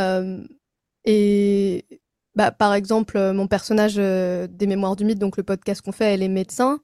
[0.00, 0.44] Euh,
[1.04, 1.86] et
[2.34, 5.92] bah, par exemple, euh, mon personnage euh, des Mémoires du Mythe, donc le podcast qu'on
[5.92, 6.80] fait, elle est médecin,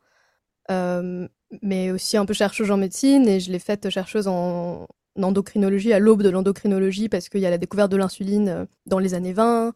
[1.63, 4.89] mais aussi un peu chercheuse en médecine, et je l'ai faite chercheuse en,
[5.21, 9.15] endocrinologie, à l'aube de l'endocrinologie, parce qu'il y a la découverte de l'insuline dans les
[9.15, 9.73] années 20.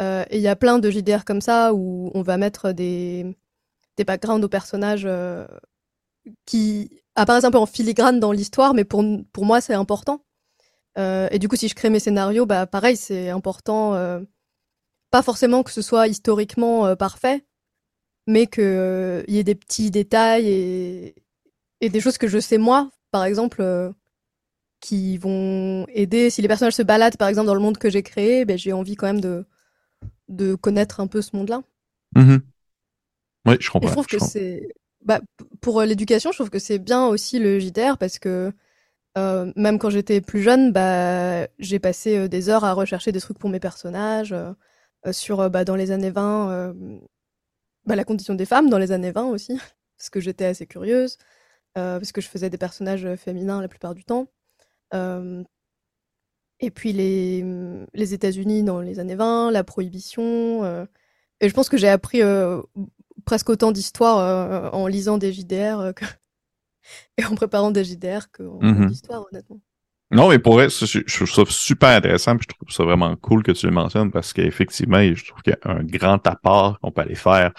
[0.00, 3.36] et il y a plein de JDR comme ça où on va mettre des,
[3.96, 5.08] des backgrounds aux personnages
[6.46, 10.24] qui apparaissent un peu en filigrane dans l'histoire, mais pour, pour moi, c'est important.
[10.98, 13.94] Euh, et du coup, si je crée mes scénarios, bah pareil, c'est important.
[13.94, 14.20] Euh,
[15.10, 17.44] pas forcément que ce soit historiquement euh, parfait,
[18.26, 21.14] mais qu'il y ait des petits détails et,
[21.80, 23.92] et, des choses que je sais moi, par exemple,
[24.80, 26.30] qui vont aider.
[26.30, 28.72] Si les personnages se baladent, par exemple, dans le monde que j'ai créé, ben, j'ai
[28.72, 29.44] envie quand même de,
[30.28, 31.62] de connaître un peu ce monde-là.
[32.16, 32.40] Mm-hmm.
[33.46, 33.88] Oui, je comprends.
[33.88, 34.74] je trouve que c'est.
[35.02, 35.20] Bah,
[35.60, 38.52] pour l'éducation, je trouve que c'est bien aussi le JDR parce que
[39.18, 43.20] euh, même quand j'étais plus jeune, bah, j'ai passé euh, des heures à rechercher des
[43.20, 44.52] trucs pour mes personnages, euh,
[45.12, 46.74] sur bah, dans les années 20,
[47.86, 49.58] bah, la condition des femmes dans les années 20 aussi,
[49.98, 51.18] parce que j'étais assez curieuse,
[51.74, 54.28] parce que je faisais des personnages féminins la plupart du temps.
[56.60, 57.44] et puis les,
[57.94, 60.86] les États-Unis dans les années 20, la prohibition.
[61.40, 62.20] et je pense que j'ai appris
[63.24, 66.04] presque autant d'histoires en lisant des JDR que,
[67.18, 69.60] et en préparant des JDR qu'en mm histoire, honnêtement.
[70.12, 73.44] Non, mais pour être, je, trouve ça super intéressant, puis je trouve ça vraiment cool
[73.44, 76.90] que tu le mentionnes parce qu'effectivement, je trouve qu'il y a un grand apport qu'on
[76.90, 77.52] peut aller faire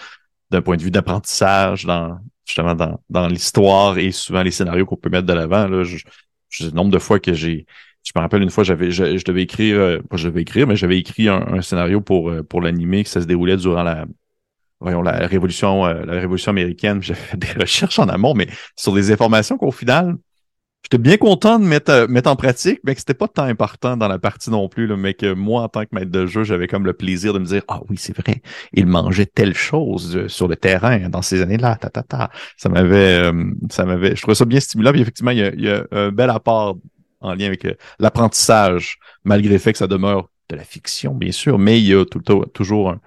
[0.50, 4.96] d'un point de vue d'apprentissage dans justement dans, dans l'histoire et souvent les scénarios qu'on
[4.96, 5.66] peut mettre de l'avant.
[5.66, 5.96] Là, je,
[6.50, 7.64] je, le nombre de fois que j'ai,
[8.02, 10.76] je me rappelle une fois, j'avais, je, devais écrire, euh, pas je devais écrire, mais
[10.76, 14.04] j'avais écrit un, scénario pour euh, pour l'animer que ça se déroulait durant la
[14.82, 18.92] voyons, la révolution, euh, la révolution américaine, j'ai fait des recherches en amont, mais sur
[18.92, 20.16] des informations qu'au final,
[20.82, 23.96] j'étais bien content de mettre, euh, mettre en pratique, mais que c'était pas tant important
[23.96, 26.42] dans la partie non plus, là, mais que moi, en tant que maître de jeu,
[26.42, 28.42] j'avais comme le plaisir de me dire, ah oui, c'est vrai,
[28.72, 32.30] il mangeait telle chose euh, sur le terrain dans ces années-là, ta, ta, ta.
[32.56, 33.30] Ça m'avait,
[33.70, 35.86] ça m'avait, je trouvais ça bien stimulant, puis effectivement, il y a, il y a
[35.92, 36.76] un bel apport
[37.20, 37.64] en lien avec
[38.00, 41.94] l'apprentissage, malgré le fait que ça demeure de la fiction, bien sûr, mais il y
[41.94, 42.20] a tout,
[42.52, 43.00] toujours un,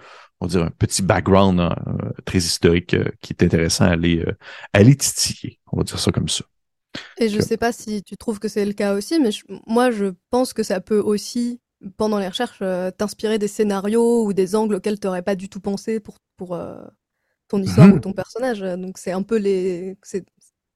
[0.45, 3.89] on va dire, un petit background hein, euh, très historique euh, qui est intéressant à
[3.89, 4.37] aller, euh,
[4.73, 5.59] à aller titiller.
[5.71, 6.45] On va dire ça comme ça.
[7.17, 9.31] Et je ne sais pas si tu trouves que c'est le cas aussi, mais
[9.67, 11.59] moi, je pense que ça peut aussi,
[11.97, 12.63] pendant les recherches,
[12.97, 16.57] t'inspirer des scénarios ou des angles auxquels tu n'aurais pas du tout pensé pour, pour
[17.49, 17.95] ton histoire mhm.
[17.95, 18.61] ou ton personnage.
[18.61, 19.97] Donc, c'est un peu les.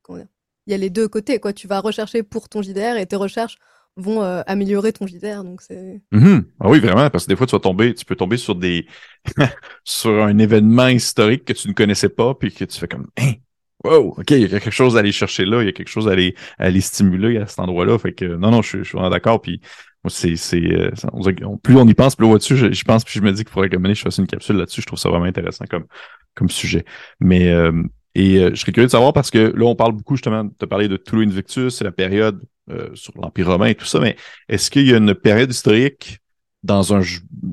[0.10, 1.54] Il y a les deux côtés, quoi.
[1.54, 3.58] Tu vas rechercher pour ton JDR et tes recherches
[3.98, 5.44] vont euh, améliorer ton JDR.
[5.44, 6.02] Donc c'est.
[6.14, 6.44] Mm-hmm.
[6.60, 8.88] Ah oui, vraiment, parce que des fois, tu vas tomber, tu peux tomber sur des
[9.84, 13.34] sur un événement historique que tu ne connaissais pas, puis que tu fais comme hein,
[13.84, 15.90] wow, OK, il y a quelque chose à aller chercher là, il y a quelque
[15.90, 17.98] chose à aller, à aller stimuler à cet endroit-là.
[17.98, 19.42] Fait que non, non, je, suis vraiment d'accord.
[19.42, 19.62] Puis
[20.08, 20.92] c'est, c'est, euh,
[21.62, 23.70] plus on y pense, plus on dessus, je, pense, puis je me dis qu'il faudrait
[23.70, 24.82] que je fasse une capsule là-dessus.
[24.82, 25.86] Je trouve ça vraiment intéressant comme,
[26.36, 26.86] comme sujet.
[27.20, 27.84] Mais euh,
[28.16, 30.66] et euh, je serais curieux de savoir parce que là, on parle beaucoup justement de
[30.66, 32.42] parler de Toulouse Invictus, c'est la période
[32.94, 34.16] sur l'Empire romain et tout ça, mais
[34.48, 36.20] est-ce qu'il y a une période historique
[36.62, 37.02] dans un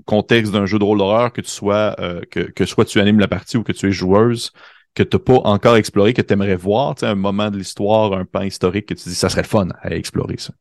[0.04, 1.96] contexte d'un jeu de rôle d'horreur que tu sois
[2.30, 4.52] que, que soit tu animes la partie ou que tu es joueuse
[4.96, 8.24] que tu n'as pas encore exploré, que tu aimerais voir, un moment de l'histoire, un
[8.24, 10.54] pan historique que tu dis ça serait fun à explorer ça?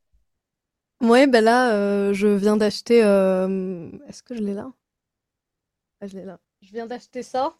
[1.01, 3.03] Ouais, ben là, euh, je viens d'acheter.
[3.03, 4.71] Euh, est-ce que je l'ai là?
[6.01, 6.39] Ah, je l'ai là.
[6.61, 7.55] Je viens d'acheter ça.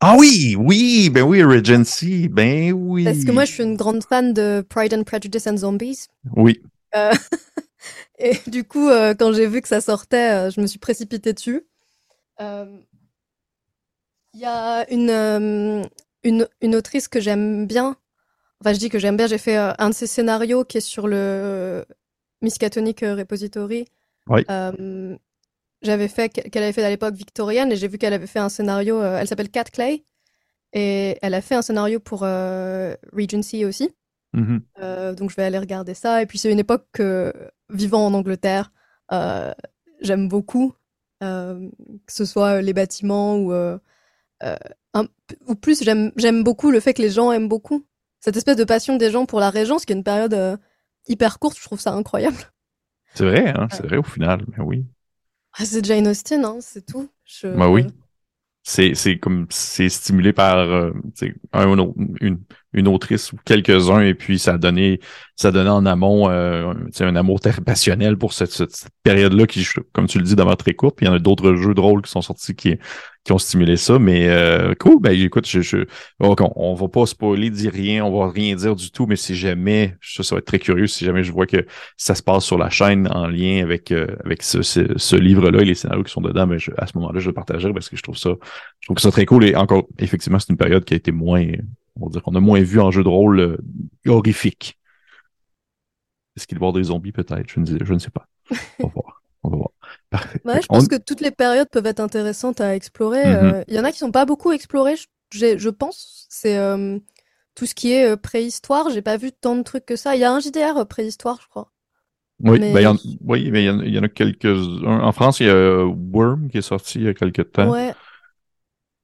[0.00, 3.04] Ah oui, oui, ben oui, Regency, ben oui.
[3.04, 6.06] Parce que moi, je suis une grande fan de Pride and Prejudice and Zombies.
[6.36, 6.62] Oui.
[6.94, 7.12] Euh,
[8.18, 11.66] et du coup, quand j'ai vu que ça sortait, je me suis précipitée dessus.
[12.38, 12.80] Il
[14.34, 15.90] y a une,
[16.22, 17.96] une, une autrice que j'aime bien,
[18.62, 19.26] Enfin, je dis que j'aime bien.
[19.26, 21.84] J'ai fait euh, un de ses scénarios qui est sur le
[22.42, 23.86] Miskatonic Repository.
[24.28, 24.44] Oui.
[25.82, 28.38] Euh, j'avais fait qu'elle avait fait à l'époque victorienne et j'ai vu qu'elle avait fait
[28.38, 29.00] un scénario.
[29.00, 30.04] Euh, elle s'appelle Cat Clay
[30.72, 33.90] et elle a fait un scénario pour Regency aussi.
[34.32, 35.16] Mm-hmm.
[35.16, 36.22] donc je vais aller regarder ça.
[36.22, 37.32] Et puis c'est une époque que
[37.68, 38.72] vivant en Angleterre,
[40.00, 40.74] j'aime beaucoup,
[41.20, 41.70] que
[42.06, 45.06] ce soit les bâtiments ou un,
[45.48, 47.84] ou plus j'aime beaucoup le fait que les gens aiment beaucoup
[48.20, 50.56] cette espèce de passion des gens pour la Régence, qui est une période euh,
[51.08, 52.36] hyper courte, je trouve ça incroyable.
[53.14, 54.86] C'est vrai, hein, c'est vrai au final, mais oui.
[55.52, 57.08] Ah, c'est Jane Austen, hein, c'est tout.
[57.44, 57.86] Bah oui.
[58.62, 60.92] C'est, c'est comme c'est stimulé par euh,
[61.52, 61.76] un,
[62.20, 62.40] une,
[62.72, 65.00] une autrice ou quelques-uns et puis ça donné
[65.40, 70.18] ça donnait en amont euh, un amour passionnel pour cette, cette, période-là qui, comme tu
[70.18, 70.96] le dis, demeure très courte.
[70.96, 72.76] Puis il y en a d'autres jeux de rôle qui sont sortis qui,
[73.24, 73.98] qui ont stimulé ça.
[73.98, 75.78] Mais euh, cool, ben écoute, je, je
[76.20, 79.34] on, on, va pas spoiler, dire rien, on va rien dire du tout, mais si
[79.34, 81.64] jamais, ça, ça va être très curieux, si jamais je vois que
[81.96, 85.64] ça se passe sur la chaîne en lien avec, euh, avec ce, ce, livre-là et
[85.64, 88.02] les scénarios qui sont dedans, ben à ce moment-là, je le partagerai parce que je
[88.02, 88.34] trouve ça,
[88.80, 89.46] je trouve ça très cool.
[89.46, 91.46] Et encore, effectivement, c'est une période qui a été moins,
[91.96, 93.56] on va dire qu'on a moins vu en jeu de rôle euh,
[94.06, 94.78] horrifique.
[96.36, 97.48] Est-ce qu'il va y avoir des zombies peut-être?
[97.48, 98.26] Je, ne, je ne sais pas.
[98.78, 99.22] On va voir.
[99.42, 100.60] On va voir.
[100.62, 103.24] je pense que toutes les périodes peuvent être intéressantes à explorer.
[103.24, 103.54] Mm-hmm.
[103.54, 104.96] Euh, il y en a qui sont pas beaucoup explorées,
[105.32, 106.26] je, je pense.
[106.28, 106.98] C'est euh,
[107.54, 108.90] tout ce qui est préhistoire.
[108.90, 110.14] J'ai pas vu tant de trucs que ça.
[110.14, 111.72] Il y a un JDR préhistoire, je crois.
[112.42, 112.72] Oui, mais...
[112.72, 115.00] Ben, y en, oui, mais il y, en, a quelques-uns.
[115.02, 117.70] En France, il y a Worm qui est sorti il y a quelques temps.
[117.70, 117.92] Ouais.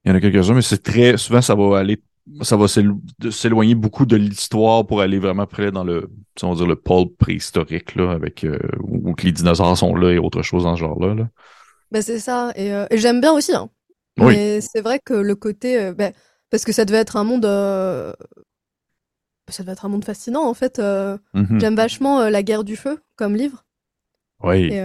[0.04, 2.00] Il y en a quelques-uns, mais c'est très souvent ça va aller
[2.42, 2.66] ça va
[3.30, 6.10] s'éloigner beaucoup de l'histoire pour aller vraiment près dans le,
[6.42, 10.18] on va dire, le pôle préhistorique, là, avec, euh, où les dinosaures sont là et
[10.18, 11.14] autre chose dans ce genre-là.
[11.14, 11.28] Là.
[11.92, 12.52] Ben c'est ça.
[12.56, 13.54] Et, euh, et j'aime bien aussi.
[13.54, 13.70] Hein.
[14.18, 14.34] Oui.
[14.34, 15.80] Mais c'est vrai que le côté.
[15.80, 16.12] Euh, ben,
[16.50, 17.44] parce que ça devait être un monde.
[19.48, 20.78] Ça devait être un monde fascinant, en fait.
[20.78, 21.60] Mm-hmm.
[21.60, 23.64] J'aime vachement La guerre du feu comme livre.
[24.42, 24.72] Oui.
[24.72, 24.82] Et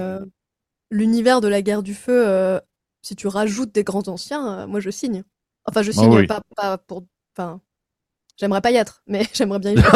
[0.92, 2.60] l'univers de la guerre du feu,
[3.02, 5.24] si tu rajoutes des grands anciens, moi je signe.
[5.66, 7.04] Enfin, je ah signe pas, pas pour
[7.36, 7.62] Enfin,
[8.38, 9.92] j'aimerais pas y être, mais j'aimerais bien y être.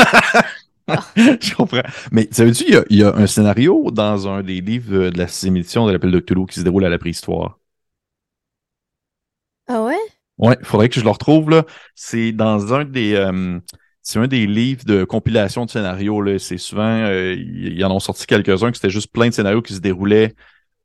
[1.18, 1.82] je comprends.
[2.12, 5.28] Mais ça veut dire qu'il y, a un scénario dans un des livres de la
[5.28, 7.60] sixième édition de l'appel de Cthulhu qui se déroule à la préhistoire?
[9.68, 9.98] Ah ouais?
[10.38, 11.66] Ouais, il faudrait que je le retrouve là.
[11.96, 13.60] C'est dans un des euh,
[14.02, 16.22] c'est un des livres de compilation de scénarios.
[16.22, 16.38] Là.
[16.40, 19.74] C'est souvent euh, ils en ont sorti quelques-uns que c'était juste plein de scénarios qui
[19.74, 20.36] se déroulaient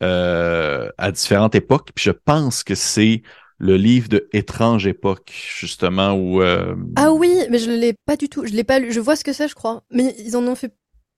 [0.03, 1.91] euh, à différentes époques.
[1.95, 3.23] Puis je pense que c'est
[3.61, 6.43] le livre de Étrange époque, justement, où...
[6.43, 8.47] Euh, ah oui, mais je ne l'ai pas du tout.
[8.47, 8.91] Je l'ai pas lu.
[8.91, 9.85] Je vois ce que c'est, je crois.
[9.93, 10.75] Mais ils en ont fait,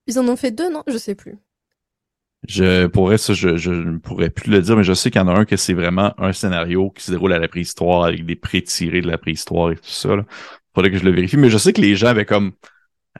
[0.09, 0.83] ils en ont fait deux, non?
[0.89, 1.39] Je sais plus.
[2.49, 5.25] Je pourrais ça, je, je ne pourrais plus le dire, mais je sais qu'il y
[5.25, 8.27] en a un que c'est vraiment un scénario qui se déroule à la préhistoire avec
[8.27, 10.17] des pré-tirés de la préhistoire et tout ça.
[10.17, 10.25] Là.
[10.75, 11.37] Faudrait que je le vérifie.
[11.37, 12.53] Mais je sais que les gens avaient comme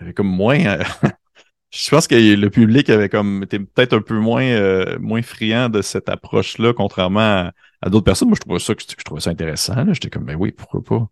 [0.01, 0.59] avaient comme moins.
[0.67, 0.83] Euh,
[1.71, 5.69] je pense que le public avait comme été peut-être un peu moins euh, moins friand
[5.69, 8.29] de cette approche-là, contrairement à à d'autres personnes.
[8.29, 9.93] Moi, je trouvais ça, je trouvais ça intéressant.
[9.93, 11.09] J'étais comme, ben oui, pourquoi pas?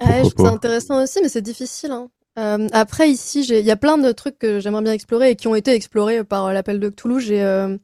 [0.00, 1.90] je trouve ça intéressant aussi, mais c'est difficile.
[1.90, 2.08] Hein.
[2.38, 5.48] Euh, après, ici, il y a plein de trucs que j'aimerais bien explorer et qui
[5.48, 7.20] ont été explorés par euh, l'appel de Cthulhu.
[7.20, 7.76] J'ai, euh,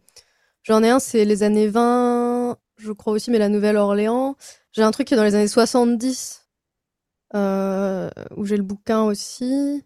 [0.62, 4.36] j'en ai un, c'est les années 20, je crois aussi, mais la Nouvelle-Orléans.
[4.72, 6.48] J'ai un truc qui est dans les années 70,
[7.34, 9.84] où j'ai le bouquin aussi.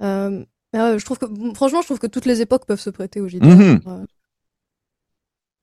[0.00, 3.46] je trouve que, franchement, je trouve que toutes les époques peuvent se prêter au JDR.
[3.46, 4.06] Mm-hmm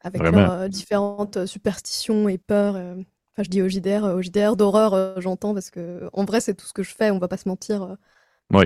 [0.03, 2.75] avec leurs euh, différentes euh, superstitions et peurs.
[2.75, 6.53] Euh, enfin, je dis au JDR, au JDR d'horreur, j'entends, parce que en vrai, c'est
[6.53, 7.97] tout ce que je fais, on va pas se mentir.
[8.51, 8.65] Oui.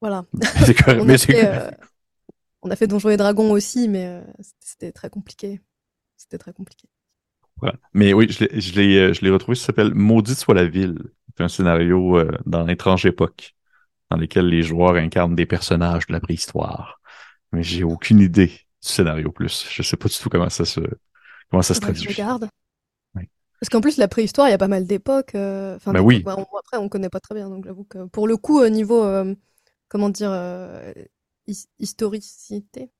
[0.00, 0.24] Voilà.
[0.86, 1.76] on, a fait,
[2.62, 4.22] on a fait Donjons et Dragons aussi, mais
[4.60, 5.60] c'était très compliqué.
[6.16, 6.88] C'était très compliqué.
[7.92, 10.98] Mais oui, je l'ai retrouvé, ça s'appelle Maudite soit la ville.
[11.36, 13.54] C'est un scénario dans l'étrange époque
[14.10, 17.00] dans lequel les joueurs incarnent des personnages de la préhistoire.
[17.52, 19.66] Mais j'ai aucune idée scénario plus.
[19.70, 20.80] Je sais pas du tout comment ça se,
[21.50, 22.08] comment ça se traduit.
[22.08, 22.48] regarde.
[23.64, 25.34] Parce qu'en plus, la préhistoire, il y a pas mal d'époques.
[25.34, 26.22] Euh, ben oui.
[26.26, 29.34] après, on connaît pas très bien, donc j'avoue que pour le coup, au niveau, euh,
[29.88, 30.92] comment dire, euh,
[31.78, 32.90] historicité,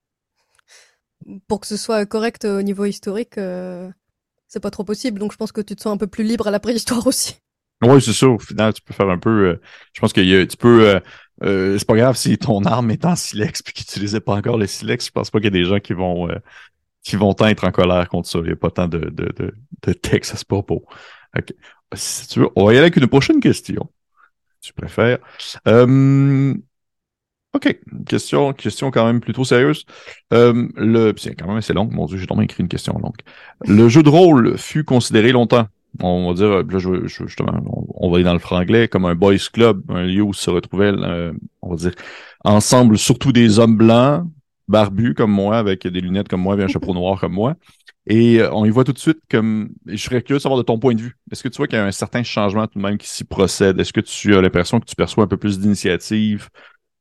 [1.49, 5.19] pour que ce soit correct au niveau historique, c'est pas trop possible.
[5.19, 7.37] Donc je pense que tu te sens un peu plus libre à la préhistoire aussi.
[7.83, 8.29] Oui, c'est ça.
[8.29, 9.61] Au final, tu peux faire un peu.
[9.93, 10.99] je pense que tu peux.
[11.43, 14.67] C'est pas grave si ton arme est en silex puis qu'ils n'utilisaient pas encore le
[14.67, 15.07] silex.
[15.07, 16.29] Je pense pas qu'il y a des gens qui vont
[17.03, 18.39] qui vont être en colère contre ça.
[18.39, 20.85] Il n'y a pas tant de, de, de, de texte à ce propos.
[21.95, 23.91] Si tu veux, on va y aller avec une prochaine question.
[24.61, 25.19] Tu préfères.
[25.69, 26.55] Euh,
[27.53, 27.79] OK.
[28.07, 29.85] Question, question quand même plutôt sérieuse.
[30.33, 31.89] Euh, le, c'est quand même assez long.
[31.91, 33.19] Mon Dieu, j'ai normalement écrit une question longue.
[33.61, 35.69] Le jeu de rôle fut considéré longtemps.
[36.03, 37.53] On va dire, là, je, justement,
[37.95, 40.93] on, va aller dans le franglais, comme un boys club, un lieu où se retrouvaient,
[40.93, 41.93] euh, on va dire,
[42.45, 44.27] ensemble, surtout des hommes blancs,
[44.69, 47.57] barbu comme moi, avec des lunettes comme moi, avec un chapeau noir comme moi.
[48.07, 49.71] Et euh, on y voit tout de suite comme.
[49.87, 51.17] Je serais curieux de savoir de ton point de vue.
[51.31, 53.25] Est-ce que tu vois qu'il y a un certain changement tout de même qui s'y
[53.25, 53.81] procède?
[53.81, 56.49] Est-ce que tu as l'impression que tu perçois un peu plus d'initiatives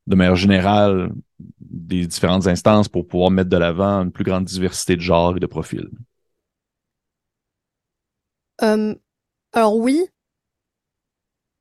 [0.06, 1.12] de manière générale
[1.60, 5.40] des différentes instances pour pouvoir mettre de l'avant une plus grande diversité de genres et
[5.40, 5.88] de profils?
[8.62, 8.94] Euh,
[9.52, 10.06] alors oui.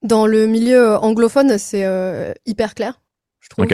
[0.03, 3.01] Dans le milieu anglophone, c'est euh, hyper clair,
[3.39, 3.67] je trouve.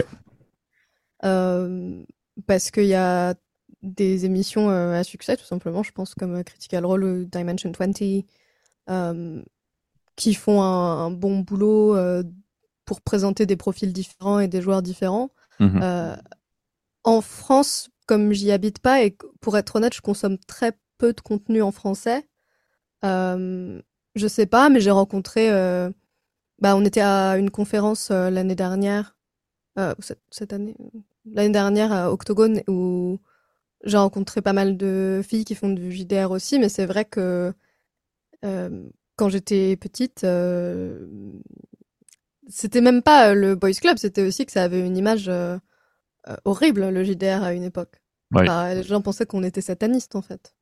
[1.26, 2.04] Euh,
[2.46, 3.34] parce qu'il y a
[3.82, 8.02] des émissions à succès, tout simplement, je pense, comme Critical Role ou Dimension 20,
[8.90, 9.42] euh,
[10.16, 11.98] qui font un, bon boulot
[12.86, 15.32] pour présenter des profils différents et des joueurs différents.
[15.60, 16.18] Mhm.
[17.04, 21.22] en France, comme j'y habite pas, et pour être honnête, je consomme très peu de
[21.22, 22.29] contenu en français.
[23.04, 25.50] Je sais pas, mais j'ai rencontré.
[26.60, 29.18] bah, on était à une conférence l'année dernière,
[30.00, 30.76] cette, cette, année,
[31.26, 33.20] l'année dernière à Octogone où
[33.84, 37.54] j'ai rencontré pas mal de filles qui font du JDR aussi, mais c'est vrai que
[38.46, 41.08] euh, quand j'étais petite, euh,
[42.48, 45.58] c'était même pas le boys club, c'était aussi que ça avait une image euh,
[46.46, 48.02] horrible le JDR à une époque.
[48.32, 50.56] les gens pensaient qu'on était sataniste en fait,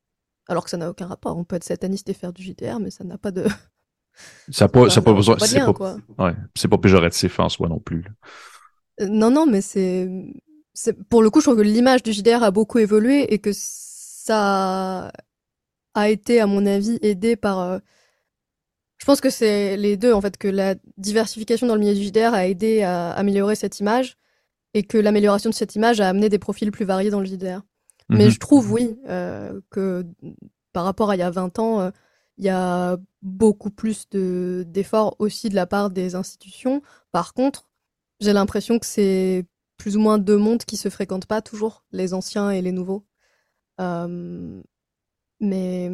[0.47, 1.37] alors que ça n'a aucun rapport.
[1.37, 3.45] On peut être sataniste et faire du JDR, mais ça n'a pas de
[4.49, 6.33] ça n'a pas, ça pas besoin, c'est pas, ouais,
[6.69, 8.05] pas péjoratif en soi non plus.
[8.99, 10.09] Non, non, mais c'est
[11.09, 15.11] pour le coup, je trouve que l'image du JDR a beaucoup évolué et que ça
[15.93, 17.59] a été, à mon avis, aidé par.
[17.59, 17.79] Euh,
[18.97, 22.03] je pense que c'est les deux, en fait, que la diversification dans le milieu du
[22.03, 24.17] JDR a aidé à améliorer cette image
[24.73, 27.61] et que l'amélioration de cette image a amené des profils plus variés dans le JDR.
[28.09, 28.31] Mais mhm.
[28.31, 30.05] je trouve, oui, euh, que
[30.73, 31.91] par rapport à il y a 20 ans, euh,
[32.37, 36.81] il y a beaucoup plus d'efforts aussi de la part des institutions.
[37.11, 37.69] Par contre,
[38.19, 39.45] j'ai l'impression que c'est
[39.77, 43.05] plus ou moins deux mondes qui se fréquentent pas toujours, les anciens et les nouveaux.
[43.81, 44.61] Euh,
[45.39, 45.91] mais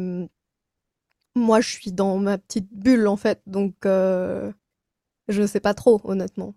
[1.34, 4.52] moi, je suis dans ma petite bulle en fait, donc je
[5.28, 6.54] ne sais pas trop, honnêtement.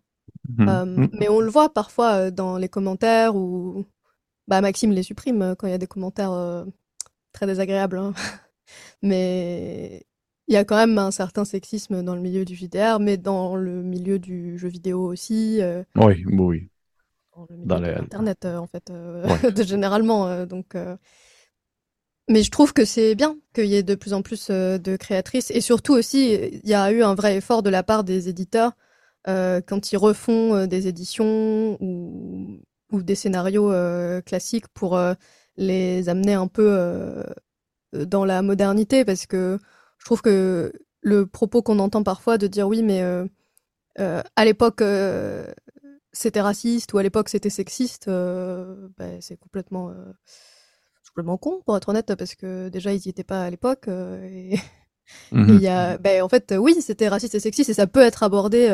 [0.59, 1.09] Euh, mhm.
[1.13, 3.85] mais on le voit parfois dans les commentaires où
[4.47, 6.65] bah, Maxime les supprime quand il y a des commentaires
[7.33, 7.97] très désagréables.
[7.97, 8.13] Hein.
[9.01, 10.05] mais
[10.47, 13.55] il y a quand même un certain sexisme dans le milieu du JDR, mais dans
[13.55, 15.61] le milieu du jeu vidéo aussi.
[15.95, 16.69] oui, oui
[17.65, 19.27] dans, Internet, euh, en fait, euh,
[19.65, 20.27] généralement.
[20.27, 20.75] Euh, donc,
[22.29, 25.51] mais je trouve que c'est bien qu'il y ait de plus en plus de créatrices.
[25.51, 28.73] Et surtout aussi, il y a eu un vrai effort de la part des éditeurs
[29.25, 32.59] quand ils refont des éditions ou,
[32.91, 33.71] ou des scénarios
[34.25, 34.99] classiques pour
[35.57, 37.23] les amener un peu
[37.93, 39.05] dans la modernité.
[39.05, 39.59] Parce que
[39.97, 40.71] je trouve que
[41.01, 43.01] le propos qu'on entend parfois de dire oui, mais
[43.97, 44.81] à l'époque,
[46.17, 50.13] c'était raciste ou à l'époque c'était sexiste, euh, bah, c'est complètement, euh,
[51.09, 54.23] complètement con pour être honnête parce que déjà ils y étaient pas à l'époque euh,
[54.23, 54.57] et
[55.31, 58.01] mmh il y a, bah, en fait oui c'était raciste et sexiste et ça peut
[58.01, 58.67] être abordé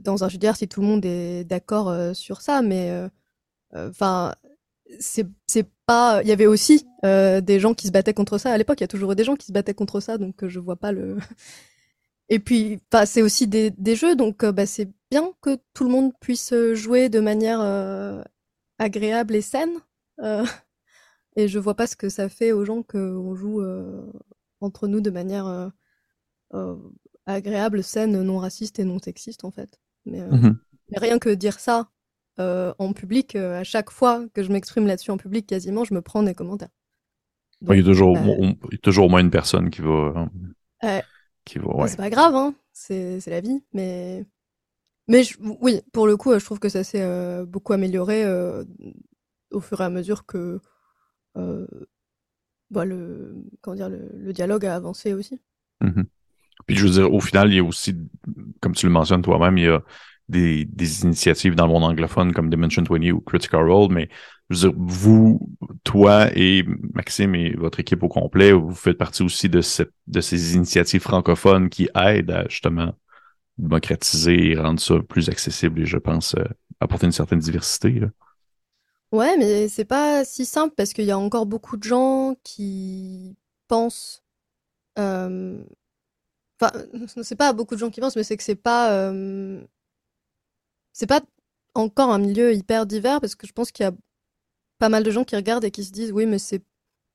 [0.00, 2.92] dans un JDR si tout le monde est d'accord sur ça, mais
[3.74, 4.34] enfin
[5.00, 5.26] c'est
[5.86, 8.84] pas il y avait aussi des gens qui se battaient contre ça à l'époque il
[8.84, 11.16] y a toujours des gens qui se battaient contre ça donc je vois pas le
[12.32, 16.12] et puis, c'est aussi des, jeux, donc euh, bah, c'est bien que tout le monde
[16.18, 18.22] puisse euh, jouer de manière euh,
[18.78, 19.78] agréable et saine.
[21.36, 23.62] et je vois pas ce que ça fait aux gens qu'on joue
[24.60, 25.72] entre nous de manière
[27.26, 29.80] agréable, saine, non raciste et non sexiste, en fait.
[30.06, 30.58] Mais, mmh
[30.90, 31.88] mais rien que dire ça
[32.38, 36.22] en public, à chaque fois que je m'exprime là-dessus en public, quasiment, je me prends
[36.22, 36.68] des commentaires.
[37.62, 40.28] il, y a toujours, bah toujours au moins une personne qui va.
[41.46, 41.88] qui va ouais.
[41.88, 42.54] C'est pas grave, hein.
[42.72, 43.62] c'est la vie.
[43.72, 44.26] Mais,
[45.08, 45.22] mais
[45.60, 48.64] oui, pour le coup, je trouve que ça s'est euh, beaucoup amélioré euh,
[49.50, 50.60] au fur et à mesure que
[51.36, 51.66] euh,
[52.70, 55.40] bah, le, comment dire, le, dialogue a avancé aussi.
[55.80, 56.02] Mmh
[56.66, 57.96] Puis je veux dire, au final, il y a aussi,
[58.60, 59.82] comme tu le mentionnes toi-même, il y a
[60.28, 60.66] des,
[61.02, 64.08] initiatives dans le monde anglophone comme Dimension 20 ou Critical Role, mais
[64.50, 65.40] je veux dire, vous,
[65.84, 70.20] toi et Maxime et votre équipe au complet, vous faites partie aussi de, cette, de
[70.20, 72.94] ces initiatives francophones qui aident à justement
[73.58, 76.44] démocratiser et rendre ça plus accessible et je pense euh,
[76.80, 77.90] apporter une certaine diversité.
[77.90, 78.08] Là.
[79.12, 83.36] Ouais, mais c'est pas si simple parce qu'il y a encore beaucoup de gens qui
[83.68, 84.24] pensent.
[84.98, 85.62] Euh...
[86.62, 86.72] Enfin,
[87.22, 88.92] c'est pas beaucoup de gens qui pensent, mais c'est que c'est pas.
[88.92, 89.62] Euh...
[90.92, 91.20] C'est pas
[91.74, 93.92] encore un milieu hyper divers parce que je pense qu'il y a
[94.78, 96.58] pas mal de gens qui regardent et qui se disent oui, mais c'est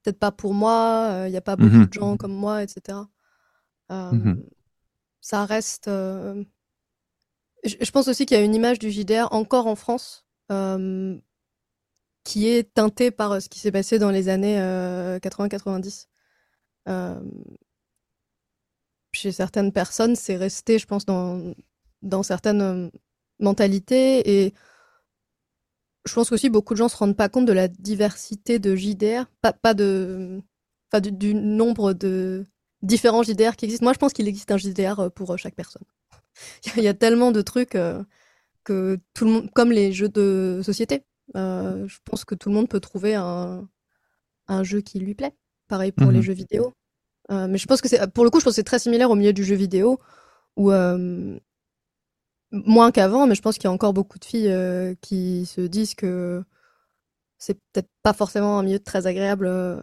[0.03, 2.63] peut-être pas pour moi, euh, il n'y a pas beaucoup mmh de gens comme moi,
[2.63, 2.99] etc.
[3.89, 4.33] Mmh
[5.19, 5.89] ça reste.
[5.89, 6.43] Euh,
[7.65, 10.25] je, pense aussi qu'il y a une image du JDR encore en France
[12.23, 16.07] qui est teintée par euh, ce qui s'est passé dans les années 80-90.
[19.11, 21.53] Chez certaines personnes, c'est resté, je pense, dans,
[22.01, 22.91] dans certaines
[23.39, 24.53] mentalités et
[26.07, 29.25] je pense qu'aussi beaucoup de gens se rendent pas compte de la diversité de JDR,
[29.41, 30.41] pas, pas de,
[30.91, 32.45] enfin, du, nombre de
[32.81, 33.85] différents JDR qui existent.
[33.85, 35.83] Moi, je pense qu'il existe un JDR euh, pour euh, chaque personne.
[36.77, 38.03] Il y a tellement de trucs euh,
[38.63, 41.03] que tout le monde, comme les jeux de société,
[41.35, 43.67] je pense que tout le monde peut trouver un,
[44.47, 45.35] un jeu qui lui plaît.
[45.67, 46.23] Pareil pour les mhm.
[46.23, 46.73] jeux vidéo.
[47.29, 49.15] Mais je pense que c'est, pour le coup, je pense que c'est très similaire au
[49.15, 49.99] milieu du jeu vidéo
[50.55, 50.71] où
[52.51, 55.61] moins qu'avant, mais je pense qu'il y a encore beaucoup de filles euh, qui se
[55.61, 56.43] disent que
[57.37, 59.79] c'est peut-être pas forcément un milieu très agréable euh,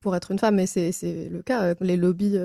[0.00, 0.92] pour être une femme, mais c'est
[1.30, 1.62] le cas.
[1.62, 2.38] Euh, les lobbies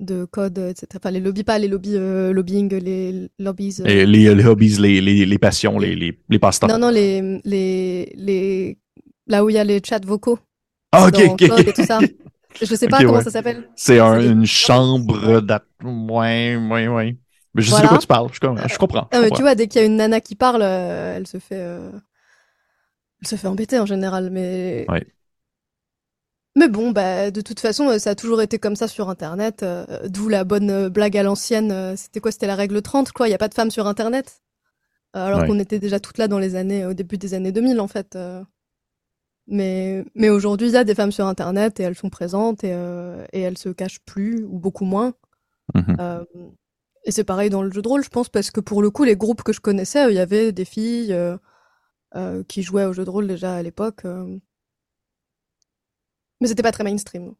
[0.00, 0.86] de code, etc.
[0.96, 3.76] Enfin, les lobbies, pas les lobbies lobbying, les lobbies.
[3.84, 6.66] Les, les, hobbies, les, les, les passions, les, les, les passe-temps.
[6.66, 8.78] Non, non, les, les, les.
[9.26, 10.38] Là où il y a les chats vocaux.
[10.92, 11.42] Ah, ok, ok.
[11.42, 12.00] Et tout ça.
[12.62, 13.68] Je sais pas comment ça s'appelle.
[13.76, 15.64] C'est une chambre d'at.
[15.82, 17.16] Ouais, ouais, ouais.
[17.54, 18.40] Mais je sais de quoi tu parles, je,
[18.78, 19.08] comprends.
[19.12, 21.60] Ah, tu vois, dès qu'il y a une nana qui parle, euh, elle se fait,
[21.60, 21.90] euh,
[23.22, 24.84] elle se fait embêter en général, mais.
[24.88, 25.06] Ouais.
[26.56, 29.84] Mais bon, bah, de toute façon, ça a toujours été comme ça sur Internet, euh,
[30.08, 31.96] d'où la bonne blague à l'ancienne.
[31.96, 33.26] C'était quoi C'était la règle 30, quoi.
[33.26, 34.40] Il n'y a pas de femmes sur Internet?
[35.12, 37.86] Alors qu'on était déjà toutes là dans les années, au début des années 2000, en
[37.86, 38.18] fait.
[39.46, 42.74] Mais, mais aujourd'hui, il y a des femmes sur Internet et elles sont présentes et,
[43.32, 45.12] et elles se cachent plus, ou beaucoup moins.
[45.74, 46.14] Mm
[47.04, 49.04] et c'est pareil dans le jeu de rôle, je pense, parce que pour le coup,
[49.04, 51.36] les groupes que je connaissais, il y avait des filles euh,
[52.16, 54.04] euh, qui jouaient au jeu de rôle déjà à l'époque.
[54.04, 54.38] Euh.
[56.40, 57.34] Mais c'était pas très mainstream.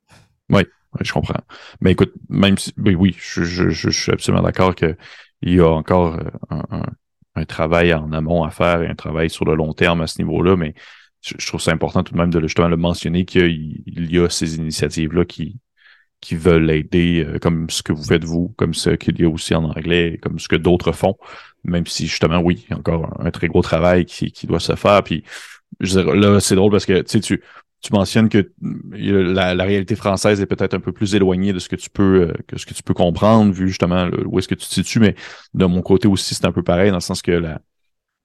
[0.50, 0.62] Oui,
[1.00, 1.40] je comprends.
[1.80, 2.72] Mais écoute, même si.
[2.76, 4.96] Oui, je, suis absolument d'accord qu'il
[5.42, 6.18] y a encore
[6.50, 10.20] un, travail en amont à faire et un travail sur le long terme à ce
[10.22, 10.74] niveau-là, mais
[11.24, 14.56] je, trouve ça important tout de même de justement le mentionner qu'il y a ces
[14.56, 15.56] initiatives-là qui,
[16.20, 19.28] qui veulent aider, euh, comme ce que vous faites vous, comme ce qu'il y a
[19.28, 21.16] aussi en anglais, comme ce que d'autres font,
[21.64, 24.60] même si justement, oui, il y a encore un, très gros travail qui, qui doit
[24.60, 25.02] se faire.
[25.02, 25.24] Puis
[25.80, 28.50] je veux dire, là, c'est drôle parce que tu tu, mentionnes que
[28.92, 32.30] la, la réalité française est peut-être un peu plus éloignée de ce que tu peux
[32.30, 35.00] euh, que ce que tu peux comprendre, vu justement où est-ce que tu te situes,
[35.00, 35.14] mais
[35.52, 37.60] de mon côté aussi, c'est un peu pareil, dans le sens que la,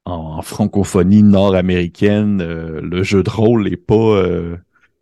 [0.09, 4.23] en, francophonie nord-américaine, euh, le jeu de rôle n'est pas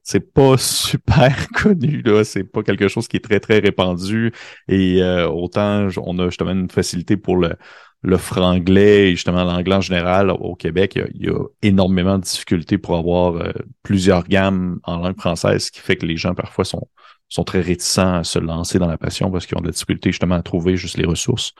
[0.08, 4.32] c'est pas super connu là, c'est pas quelque chose qui est très très répandu
[4.70, 7.56] et euh, autant on a justement une facilité pour le
[8.04, 12.78] le franglais et justement l'anglais en général au Québec, il y, a, énormément de difficultés
[12.78, 13.52] pour avoir euh,
[13.84, 16.88] plusieurs gammes en langue française, ce qui fait que les gens parfois sont
[17.30, 20.12] sont très réticents à se lancer dans la passion parce qu'ils ont de la difficulté
[20.12, 21.54] justement à trouver juste les ressources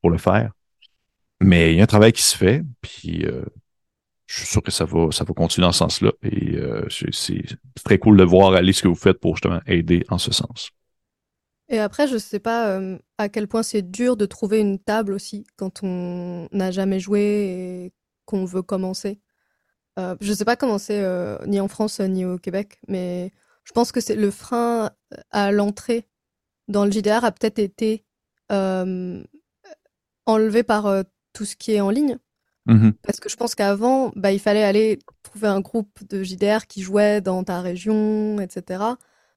[0.00, 0.50] pour le faire.
[1.42, 3.44] Mais il y a un travail qui se fait, puis euh,
[4.26, 6.12] je suis sûr que ça va, ça va continuer dans ce sens-là.
[6.22, 7.42] Et euh, c'est
[7.84, 10.70] très cool de voir aller ce que vous faites pour justement aider en ce sens.
[11.68, 15.14] Et après, je sais pas euh, à quel point c'est dur de trouver une table
[15.14, 17.92] aussi quand on n'a jamais joué et
[18.24, 19.18] qu'on veut commencer.
[19.98, 21.04] Je sais pas comment c'est
[21.46, 23.30] ni en France ni au Québec, mais
[23.64, 24.90] je pense que c'est le frein
[25.30, 26.08] à l'entrée
[26.66, 28.06] dans le JDR a peut-être été
[28.48, 29.26] enlevé
[30.62, 32.18] par tout ce qui est en ligne.
[32.66, 36.66] Mmh Parce que je pense qu'avant, bah, il fallait aller trouver un groupe de JDR
[36.68, 38.84] qui jouait dans ta région, etc.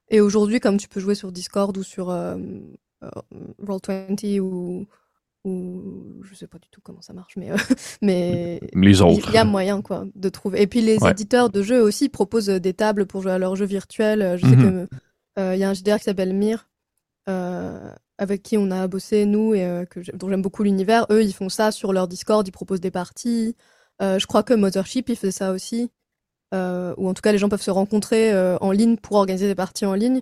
[0.10, 2.38] Et aujourd'hui, comme tu peux jouer sur Discord ou sur euh,
[3.04, 3.10] euh,
[3.64, 4.86] Roll20 ou,
[5.44, 5.82] ou
[6.24, 7.50] je sais pas du tout comment ça marche, mais
[8.04, 9.30] mais les autres.
[9.30, 10.62] Il y a moyen quoi de trouver.
[10.62, 13.66] Et puis les éditeurs de jeux aussi proposent des tables pour jouer à leurs jeux
[13.66, 14.38] virtuels.
[14.38, 14.88] Je sais mhm.
[14.88, 16.70] que il y a un JDR qui s'appelle Mir,
[17.28, 21.06] avec qui on a bossé nous et que dont j'aime beaucoup l'univers.
[21.10, 23.56] Eux, ils font ça sur leur Discord, ils proposent des parties.
[24.00, 25.92] je crois que Mothership, il fait ça aussi.
[26.54, 26.58] ou
[27.10, 29.94] en tout cas, les gens peuvent se rencontrer en ligne pour organiser des parties en
[29.94, 30.22] ligne.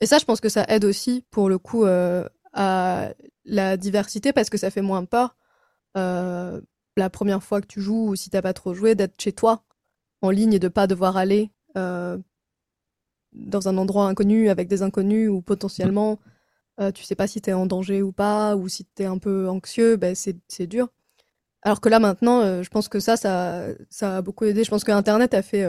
[0.00, 3.12] Et ça, je pense que ça aide aussi, pour le coup, à
[3.44, 5.36] la diversité parce que ça fait moins peur.
[5.96, 6.60] Euh,
[6.96, 9.64] la première fois que tu joues ou si t'as pas trop joué, d'être chez toi
[10.20, 12.18] en ligne et de pas devoir aller euh,
[13.32, 16.18] dans un endroit inconnu avec des inconnus ou potentiellement
[16.82, 19.48] euh, tu sais pas si t'es en danger ou pas ou si t'es un peu
[19.48, 20.88] anxieux, ben c'est dur.
[21.62, 24.64] Alors que là maintenant, je pense que ça, ça, ça a beaucoup aidé.
[24.64, 25.66] Je pense que Internet a fait.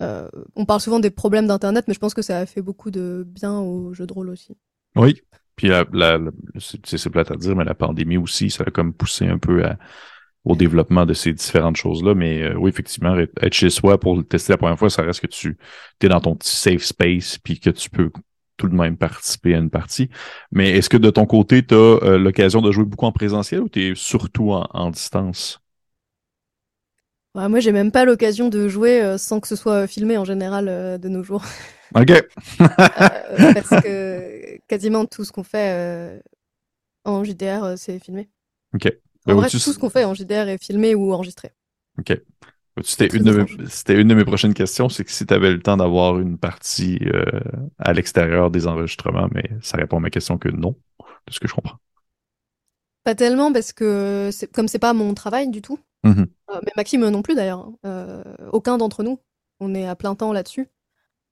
[0.00, 3.24] on parle souvent des problèmes d'Internet, mais je pense que ça a fait beaucoup de
[3.26, 4.56] bien aux jeux de rôle aussi.
[4.96, 5.22] Oui,
[5.56, 6.18] puis la,
[6.58, 9.62] c'est plate à dire, mais la pandémie aussi, ça a comme poussé un peu
[10.44, 12.14] au développement de ces différentes choses-là.
[12.14, 15.20] Mais euh, oui, effectivement, être chez soi pour le tester la première fois, ça reste
[15.20, 15.56] que tu
[16.00, 18.10] es dans ton petit safe space puis que tu peux
[18.60, 20.10] tout de même participer à une partie.
[20.52, 23.60] Mais est-ce que de ton côté, tu as euh, l'occasion de jouer beaucoup en présentiel
[23.60, 25.60] ou tu es surtout en, distance?
[27.34, 30.24] Ouais, moi, j'ai même pas l'occasion de jouer euh, sans que ce soit filmé en
[30.24, 30.66] général
[31.00, 31.44] de nos jours.
[31.94, 32.10] Ok.
[32.10, 36.20] Euh, parce que quasiment tout ce qu'on fait euh,
[37.04, 38.28] en JDR, euh, c'est filmé.
[38.74, 38.92] Ok.
[39.26, 41.50] En vrai, tout ce qu'on fait en JDR est filmé ou enregistré.
[41.98, 42.18] Ok.
[42.82, 45.60] C'était une, de mes, une de mes prochaines questions, c'est que si tu avais le
[45.60, 46.98] temps d'avoir une partie
[47.78, 50.76] à l'extérieur des enregistrements, mais ça répond à ma question que non,
[51.26, 51.78] de ce que je comprends.
[53.04, 56.26] Pas tellement, parce que comme c'est pas mon travail du tout, mm-hmm.
[56.64, 58.22] mais Maxime non plus d'ailleurs, hein,
[58.52, 59.20] aucun d'entre nous,
[59.60, 60.68] on est à plein temps là-dessus.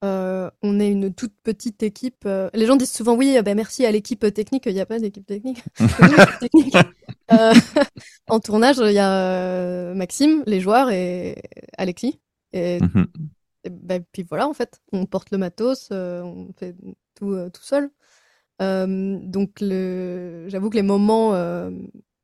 [0.05, 2.23] Euh, on est une toute petite équipe.
[2.25, 4.67] Euh, les gens disent souvent oui, ben merci à l'équipe technique.
[4.67, 5.63] Il n'y a pas d'équipe technique.
[7.31, 7.53] Euh,
[8.31, 11.37] en tournage, il y a Maxime, les joueurs et
[11.77, 12.21] Alexis.
[12.55, 13.07] Et, mhm.
[13.71, 16.75] ben, puis voilà, en fait, on porte le matos, on fait
[17.15, 17.91] tout tout seul.
[18.59, 21.33] donc j'avoue que les moments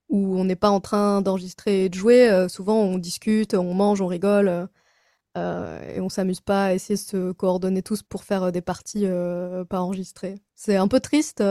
[0.09, 4.01] où on n'est pas en train d'enregistrer et de jouer, souvent on discute, on mange,
[4.01, 4.68] on rigole.
[5.37, 8.61] Euh, et on s'amuse pas à essayer de se coordonner tous pour faire euh, des
[8.61, 10.37] parties euh, pas enregistrées.
[10.55, 11.43] C'est un peu triste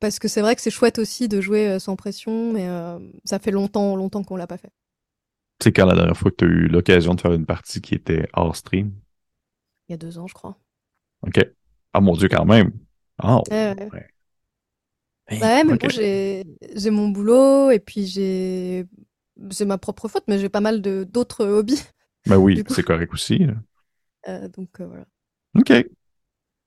[0.00, 2.68] parce que c'est vrai que c'est chouette aussi de jouer sans pression, mais
[3.24, 4.70] ça fait longtemps, longtemps qu'on l'a pas fait.
[5.60, 7.94] C'est quand la dernière fois que tu as eu l'occasion de faire une partie qui
[7.94, 8.92] était hors stream?
[9.88, 10.56] Il y a deux ans, je crois.
[11.22, 11.44] Ok.
[11.94, 12.72] Ah mon dieu, quand même.
[13.18, 13.76] Ah, ouais.
[15.40, 18.86] Bah mais bon, j'ai mon boulot et puis j'ai
[19.50, 21.82] c'est ma propre faute, mais j'ai pas mal de d'autres hobbies.
[22.28, 23.46] Ben oui, c'est correct aussi.
[24.28, 25.04] Euh, donc euh, voilà.
[25.56, 25.72] OK.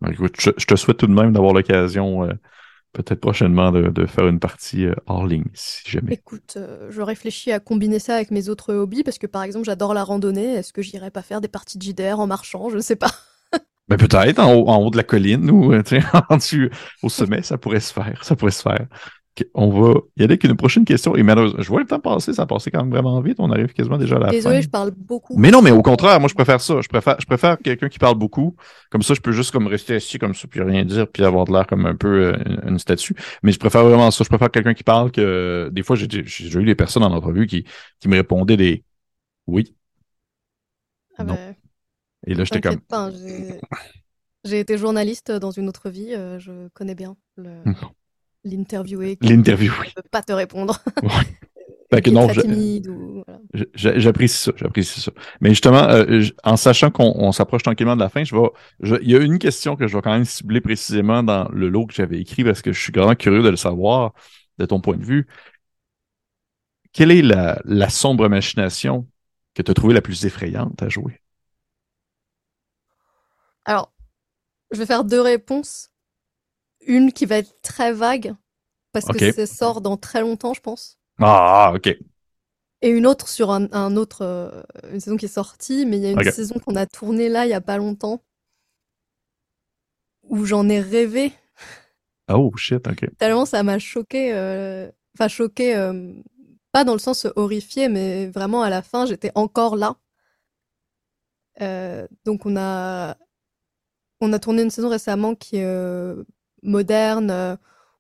[0.02, 2.34] Ben, écoute, je, te souhaite tout de même d'avoir l'occasion, euh,
[2.92, 6.14] peut-être prochainement, de, faire une partie hors ligne, si jamais.
[6.14, 6.58] Écoute,
[6.90, 10.04] je réfléchis à combiner ça avec mes autres hobbies, parce que par exemple, j'adore la
[10.04, 10.56] randonnée.
[10.56, 12.70] Est-ce que j'irais pas faire des parties de JDR en marchant?
[12.70, 13.12] Je ne sais pas.
[13.88, 15.74] Ben, peut-être en haut, en haut, de la colline ou
[16.30, 16.72] en dessus,
[17.04, 18.24] au sommet, ça pourrait se faire.
[18.24, 18.88] Ça pourrait se faire
[19.54, 21.16] on va y aller avec une prochaine question.
[21.16, 23.38] Et malheureusement, je vois le temps passer, ça a passé quand même vraiment vite.
[23.40, 24.32] On arrive quasiment déjà à la fin.
[24.32, 25.38] Désolé, je parle beaucoup.
[25.38, 26.82] Mais non, mais au contraire, moi, je préfère ça.
[26.82, 28.56] Je préfère, je préfère quelqu'un qui parle beaucoup.
[28.90, 31.46] Comme ça, je peux juste comme rester assis comme ça, puis rien dire, puis avoir
[31.46, 33.16] de l'air comme un peu euh, une, statue.
[33.44, 34.24] Mais je préfère vraiment ça.
[34.24, 37.66] Je préfère quelqu'un qui parle que des fois, j'ai eu des personnes en entrevue qui,
[38.00, 38.84] qui me répondaient des
[39.48, 39.76] oui.
[41.18, 41.56] Ah ben,
[42.28, 42.82] Et là, j'étais comme.
[44.44, 46.16] J'ai été journaliste dans une autre vie.
[46.16, 47.64] Euh, je connais bien le
[48.44, 49.18] l'interviewer.
[49.22, 49.88] L'interviewer.
[49.96, 50.80] ne peut pas te répondre.
[51.94, 52.02] Ouais.
[52.12, 52.30] non,
[53.74, 55.12] j'apprécie ça, j'apprécie ça.
[55.42, 59.16] Mais justement, euh, en sachant qu'on s'approche tranquillement de la fin, je vais, il y
[59.16, 62.20] a une question que je vais quand même cibler précisément dans le lot que j'avais
[62.22, 64.14] écrit parce que je suis vraiment curieux de le savoir
[64.58, 65.28] de ton point de vue.
[66.94, 69.06] Quelle est la, la sombre machination
[69.54, 71.22] que tu as trouvée la plus effrayante à jouer?
[73.66, 73.92] Alors,
[74.72, 75.91] je vais faire deux réponses
[76.86, 78.36] une qui va être très vague,
[78.92, 80.98] parce que ça sort dans très longtemps, je pense.
[81.20, 81.96] Ah, ok.
[82.84, 86.08] Et une autre sur un, autre, euh, une saison qui est sortie, mais il y
[86.08, 88.24] a une saison qu'on a tournée là, il y a pas longtemps,
[90.24, 91.32] où j'en ai rêvé.
[92.32, 93.06] Oh shit, ok.
[93.18, 96.14] Tellement ça m'a choqué, euh, enfin choqué, euh,
[96.72, 99.98] pas dans le sens horrifié, mais vraiment à la fin, j'étais encore là.
[102.26, 103.16] donc on a,
[104.22, 106.16] on a tourné une saison récemment qui est
[106.64, 107.56] moderne, euh,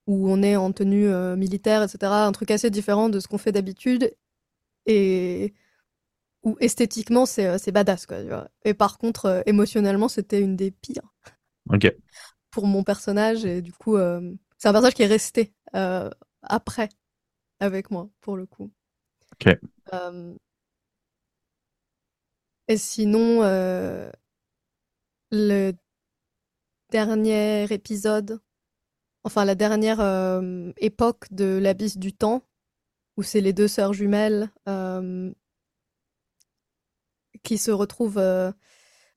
[0.08, 2.12] où on est en tenue euh, militaire, etc.
[2.12, 4.16] Un truc assez différent de ce qu'on fait d'habitude.
[4.86, 5.54] Et
[6.44, 8.06] où esthétiquement, c'est euh, badass.
[8.06, 11.14] Quoi, Et par contre, émotionnellement, c'était une des pires.
[11.70, 11.94] Ok.
[12.50, 13.46] Pour mon personnage.
[13.46, 13.98] Et du coup,
[14.58, 15.54] c'est un personnage qui est resté
[16.42, 16.90] après
[17.60, 18.72] avec moi, pour le coup.
[19.34, 19.56] Ok.
[22.68, 23.42] et sinon,
[25.32, 25.74] le
[26.92, 28.42] dernier épisode,
[29.24, 30.02] enfin la dernière
[30.78, 32.44] époque de l'abysse du temps,
[33.18, 34.50] où c'est les deux sœurs jumelles
[37.44, 38.22] qui se retrouvent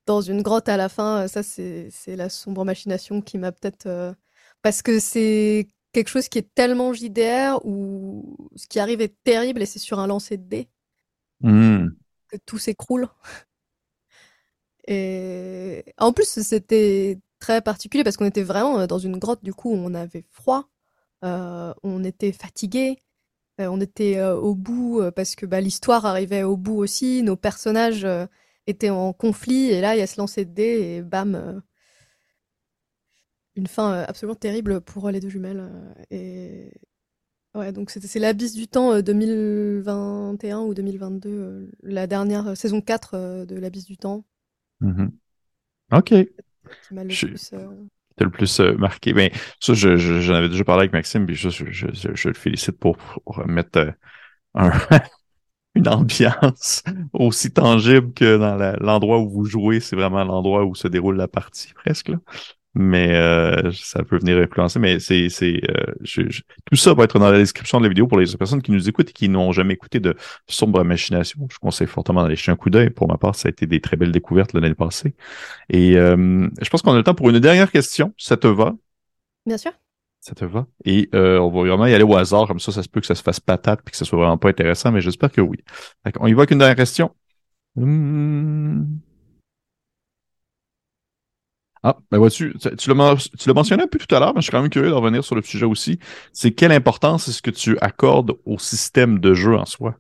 [0.06, 1.28] dans une grotte à la fin.
[1.28, 4.14] Ça, c'est la sombre machination qui m'a peut-être...
[4.62, 9.62] parce que c'est quelque chose qui est tellement JDR où ce qui arrive est terrible
[9.62, 10.68] et c'est sur un lancer de dés
[11.40, 11.86] mmh.
[12.28, 13.08] que tout s'écroule.
[14.86, 19.70] Et en plus, c'était très particulier parce qu'on était vraiment dans une grotte, du coup,
[19.70, 20.70] on avait froid,
[21.24, 22.98] euh, on était fatigué,
[23.60, 27.36] euh, on était euh, au bout parce que bah, l'histoire arrivait au bout aussi, nos
[27.36, 28.06] personnages
[28.66, 31.62] étaient en conflit et là, il y a ce lancer de dés et bam,
[33.56, 35.70] une fin absolument terrible pour les deux jumelles.
[36.10, 36.72] et
[37.54, 43.84] ouais, donc c'est l'abysse du temps 2021 ou 2022, la dernière saison 4 de l'abysse
[43.84, 44.24] du temps.
[44.80, 45.08] Mmh
[45.92, 46.14] OK.
[46.86, 47.52] Qui m'a le plus.
[47.52, 47.68] Euh,
[48.18, 49.12] le plus marqué.
[49.12, 52.96] Ben, ça, j'en je, avais déjà parlé avec Maxime, puis je, je le félicite pour,
[53.46, 53.94] mettre
[54.56, 54.70] euh,
[55.74, 59.80] une ambiance aussi tangible que dans l'endroit où vous jouez.
[59.80, 62.08] C'est vraiment l'endroit où se déroule la partie, presque.
[62.08, 62.18] Là
[62.74, 64.78] mais euh, ça peut venir influencer.
[64.78, 66.26] Mais c'est, c'est, euh,
[66.64, 68.88] tout ça va être dans la description de la vidéo pour les personnes qui nous
[68.88, 70.16] écoutent et qui n'ont jamais écouté de
[70.48, 71.46] Sombre Machination.
[71.50, 72.90] Je conseille fortement d'aller jeter un coup d'œil.
[72.90, 75.14] Pour ma part, ça a été des très belles découvertes l'année passée.
[75.70, 78.12] Et euh, je pense qu'on a le temps pour une dernière question.
[78.18, 78.74] Ça te va?
[79.46, 79.72] Bien sûr.
[80.20, 80.66] Ça te va?
[80.84, 83.14] Et on va vraiment y aller au hasard, comme ça, ça se peut que ça
[83.14, 85.58] se fasse patate puis que ça soit vraiment pas intéressant, mais j'espère que oui.
[86.18, 87.14] On y va avec une dernière question.
[87.76, 89.00] Hum...
[91.86, 94.62] Ah, ben vois-tu, tu l'as mentionné un peu tout à l'heure, mais je suis quand
[94.62, 95.98] même curieux de revenir sur le sujet aussi.
[96.32, 99.94] C'est quelle importance est-ce que tu accordes au système de jeu en soi?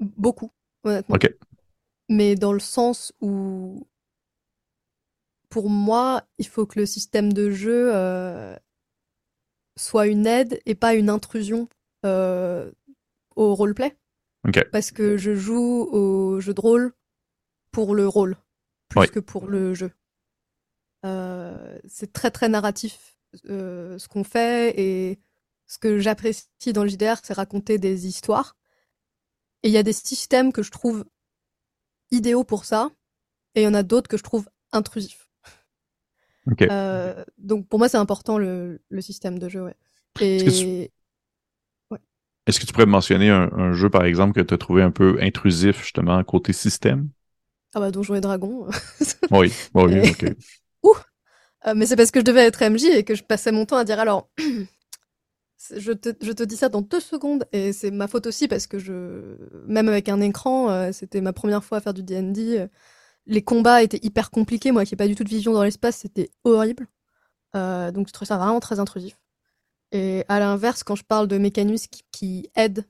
[0.00, 0.50] beaucoup,
[0.84, 1.16] honnêtement.
[1.16, 1.34] OK.
[2.08, 3.86] Mais dans le sens où,
[5.48, 8.56] pour moi, il faut que le système de jeu euh,
[9.76, 11.68] soit une aide et pas une intrusion
[12.04, 12.70] euh,
[13.36, 13.96] au roleplay.
[14.72, 16.92] Parce que je joue au jeu de rôle
[17.70, 18.36] pour le rôle,
[18.88, 19.90] plus que pour le jeu.
[21.04, 23.16] Euh, c'est très très narratif
[23.48, 25.18] euh, ce qu'on fait et
[25.66, 28.56] ce que j'apprécie dans le JDR, c'est raconter des histoires.
[29.62, 31.04] Et il y a des systèmes que je trouve
[32.10, 32.90] idéaux pour ça,
[33.54, 35.28] et il y en a d'autres que je trouve intrusifs.
[36.60, 39.62] Euh, donc pour moi, c'est important le, le, système de jeu.
[39.62, 39.76] Ouais.
[40.20, 40.90] Et
[42.46, 45.18] est-ce que tu pourrais mentionner un, jeu, par exemple, que tu as trouvé un peu
[45.20, 47.08] intrusif, justement, côté système?
[47.74, 48.66] Ah bah, Donjons et Dragons.
[49.30, 50.34] oui, oui, ok.
[50.82, 50.94] Ouh!
[51.66, 53.76] Euh, mais c'est parce que je devais être MJ et que je passais mon temps
[53.76, 54.28] à dire alors,
[55.76, 58.66] je, te, je te dis ça dans deux secondes et c'est ma faute aussi parce
[58.66, 59.36] que je,
[59.68, 62.66] même avec un écran, euh, c'était ma première fois à faire du D&D.
[63.26, 64.72] les combats étaient hyper compliqués.
[64.72, 66.88] Moi qui n'ai pas du tout de vision dans l'espace, c'était horrible.
[67.54, 69.16] Euh, donc je trouvais ça vraiment très intrusif.
[69.92, 72.86] Et à l'inverse, quand je parle de mécanismes qui, aident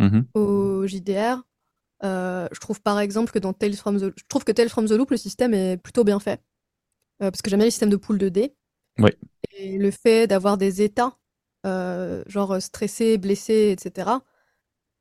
[0.00, 0.24] mm-hmm.
[0.34, 1.42] au JDR,
[2.04, 4.86] euh, je trouve par exemple que dans Tales from the, je trouve que Tales from
[4.86, 6.40] the Loop, le système est plutôt bien fait.
[7.22, 8.54] Euh, parce que j'aime bien les systèmes de pool de dés.
[8.98, 9.10] Oui.
[9.56, 11.16] Et le fait d'avoir des états,
[11.66, 14.10] euh, genre stressé, blessé, etc.,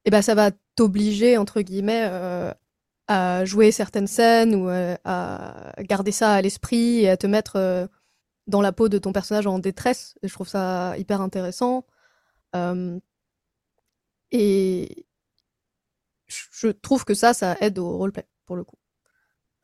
[0.06, 2.12] et eh ben ça va t'obliger, entre guillemets,
[3.08, 7.88] à jouer certaines scènes ou à garder ça à l'esprit et à te mettre
[8.48, 10.16] dans la peau de ton personnage en détresse.
[10.22, 11.86] Et je trouve ça hyper intéressant.
[12.56, 13.00] Euh,
[14.32, 15.06] et
[16.28, 18.78] je trouve que ça, ça aide au roleplay, pour le coup.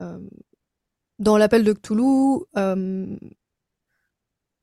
[0.02, 0.20] Euh,
[1.18, 3.18] dans l'appel de Cthulhu, euh,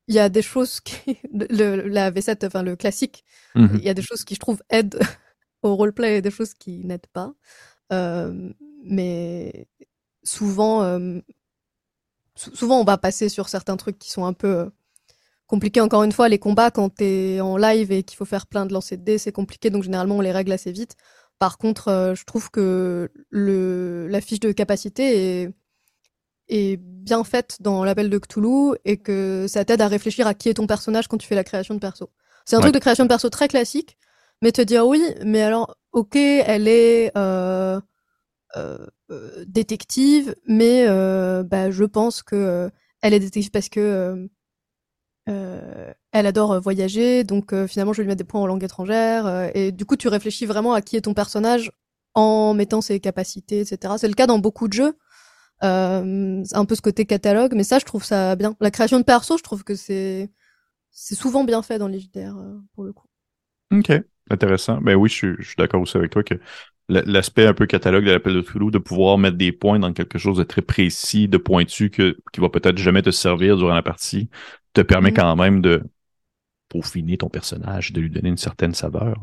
[0.07, 1.17] il y a des choses qui.
[1.33, 3.23] Le, la V7, enfin le classique,
[3.55, 3.75] mhm.
[3.75, 4.99] il y a des choses qui, je trouve, aident
[5.61, 7.33] au roleplay et des choses qui n'aident pas.
[8.83, 9.67] mais
[10.23, 10.99] souvent,
[12.37, 14.65] souvent on va passer sur certains trucs qui sont un peu euh,
[15.47, 15.81] compliqués.
[15.81, 18.73] Encore une fois, les combats quand t'es en live et qu'il faut faire plein de
[18.73, 20.95] lancers de dés, c'est compliqué, donc généralement on les règle assez vite.
[21.39, 25.53] Par contre, euh, je trouve que le, la fiche de capacité est,
[26.49, 30.49] est bien faite dans l'appel de Cthulhu et que ça t'aide à réfléchir à qui
[30.49, 32.09] est ton personnage quand tu fais la création de perso.
[32.45, 33.97] C'est un truc de création de perso très classique,
[34.41, 37.79] mais te dire oui, mais alors ok, elle est euh,
[39.47, 42.69] détective, mais euh, bah, je pense que
[43.01, 44.29] elle est détective parce que
[45.25, 49.71] elle adore voyager, donc finalement je vais lui mettre des points en langue étrangère, et
[49.71, 51.71] du coup tu réfléchis vraiment à qui est ton personnage
[52.13, 53.95] en mettant ses capacités, etc.
[53.97, 54.97] C'est le cas dans beaucoup de jeux.
[55.63, 58.55] Euh, un peu ce côté catalogue, mais ça, je trouve ça bien.
[58.59, 60.29] La création de perso, je trouve que c'est
[60.91, 62.35] c'est souvent bien fait dans les JDR
[62.73, 63.07] pour le coup.
[63.71, 63.91] Ok,
[64.29, 64.79] intéressant.
[64.81, 66.35] Ben oui, je je suis d'accord aussi avec toi que
[66.89, 70.17] l'aspect un peu catalogue de l'appel de Toulouse, de pouvoir mettre des points dans quelque
[70.17, 73.81] chose de très précis, de pointu, que, qui va peut-être jamais te servir durant la
[73.83, 74.29] partie,
[74.73, 75.15] te permet mm-hmm.
[75.15, 75.83] quand même de
[76.69, 79.15] peaufiner ton personnage, de lui donner une certaine saveur.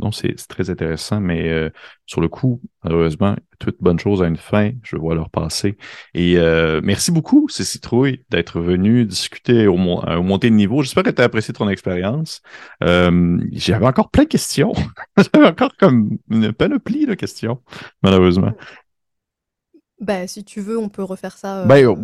[0.00, 1.70] Non, c'est très intéressant, mais euh,
[2.06, 4.72] sur le coup, malheureusement, toute bonne chose a une fin.
[4.82, 5.76] Je vois leur passer.
[6.14, 10.82] Et euh, merci beaucoup, Cécile Trouille, d'être venu discuter au, au montée de niveau.
[10.82, 12.42] J'espère que tu as apprécié ton expérience.
[12.82, 14.72] Euh, J'avais encore plein de questions.
[15.16, 17.60] J'avais encore comme une panoplie de questions,
[18.02, 18.52] malheureusement.
[20.00, 21.64] Ben, si tu veux, on peut refaire ça.
[21.64, 21.98] Ben, oh,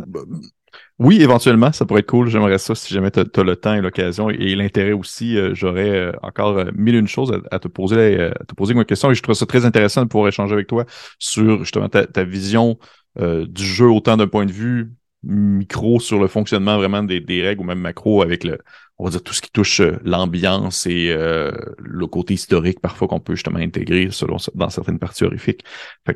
[0.99, 2.29] oui, éventuellement, ça pourrait être cool.
[2.29, 5.37] J'aimerais ça si jamais tu as, le temps et l'occasion et l'intérêt aussi.
[5.37, 8.85] Euh, j'aurais euh, encore euh, mille une choses à, te poser, à te poser une
[8.85, 10.85] question et je trouve ça très intéressant de pouvoir échanger avec toi
[11.19, 12.79] sur justement ta, vision
[13.19, 14.93] du jeu autant d'un point de vue
[15.25, 18.59] micro sur le fonctionnement vraiment des, des règles ou même macro avec le,
[18.99, 23.09] on va dire tout ce qui touche euh, l'ambiance et euh, le côté historique parfois
[23.09, 25.65] qu'on peut justement intégrer selon dans certaines parties horrifiques.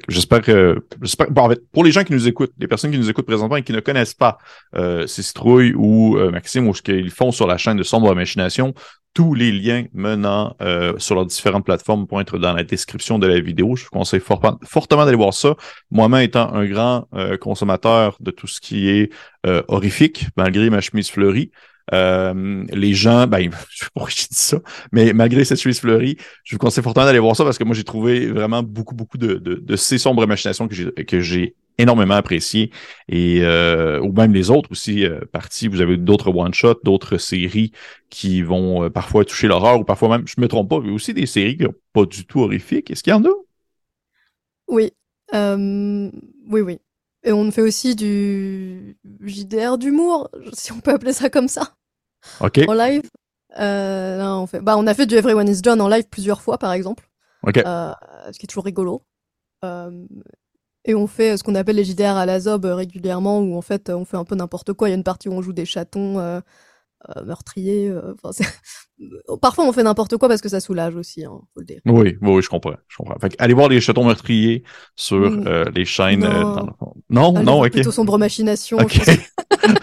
[0.08, 2.98] J'espère que j'espère bon, en fait, pour les gens qui nous écoutent, les personnes qui
[2.98, 4.38] nous écoutent présentement et qui ne connaissent pas
[4.76, 8.74] euh, Citrouille ou euh, Maxime ou ce qu'ils font sur la chaîne de Sombre Machination,
[9.16, 13.26] tous les liens menant euh, sur leurs différentes plateformes vont être dans la description de
[13.26, 13.74] la vidéo.
[13.74, 15.56] Je vous conseille fortement d'aller voir ça.
[15.90, 17.08] Moi-même étant un grand
[17.40, 19.10] consommateur de tout ce qui est
[19.68, 21.50] horrifique, malgré ma chemise fleurie,
[21.94, 24.58] euh, les gens, ben, je sais pas pourquoi je dis ça,
[24.92, 27.74] mais malgré cette chemise fleurie, je vous conseille fortement d'aller voir ça parce que moi,
[27.74, 32.70] j'ai trouvé vraiment beaucoup, beaucoup de, de, de ces sombres machinations que j'ai, énormément apprécié
[33.06, 35.68] et euh, ou même les autres aussi euh, parties.
[35.68, 37.70] Vous avez d'autres one shot d'autres séries
[38.08, 41.12] qui vont euh, parfois toucher l'horreur ou parfois même je me trompe pas mais aussi
[41.12, 42.90] des séries qui sont pas du tout horrifiques.
[42.90, 43.30] Est-ce qu'il y en a?
[44.68, 44.90] Oui.
[45.34, 46.78] Oui oui
[47.26, 51.74] et on fait aussi du JDR d'humour, si on peut appeler ça comme ça.
[52.40, 52.60] Ok.
[52.68, 53.02] En live.
[53.58, 54.60] Euh, on, fait...
[54.60, 57.08] bah, on a fait du Everyone is John en live plusieurs fois, par exemple.
[57.42, 57.58] Ok.
[57.58, 57.92] Euh,
[58.32, 59.02] ce qui est toujours rigolo.
[59.64, 60.06] Euh,
[60.84, 63.90] et on fait ce qu'on appelle les JDR à la zob régulièrement, où en fait
[63.90, 64.88] on fait un peu n'importe quoi.
[64.88, 66.40] Il y a une partie où on joue des chatons
[67.08, 67.92] euh, euh, meurtriers.
[69.42, 71.80] Parfois, on fait n'importe quoi parce que ça soulage aussi, hein, faut le dire.
[71.84, 72.74] Oui, oui, je comprends.
[72.88, 73.18] Je comprends.
[73.18, 74.62] Fait allez voir les chatons meurtriers
[74.94, 75.46] sur mm.
[75.46, 76.24] euh, les chaînes.
[76.24, 77.72] Euh, non, euh, non, non ok.
[77.72, 78.78] Plutôt sombre machination.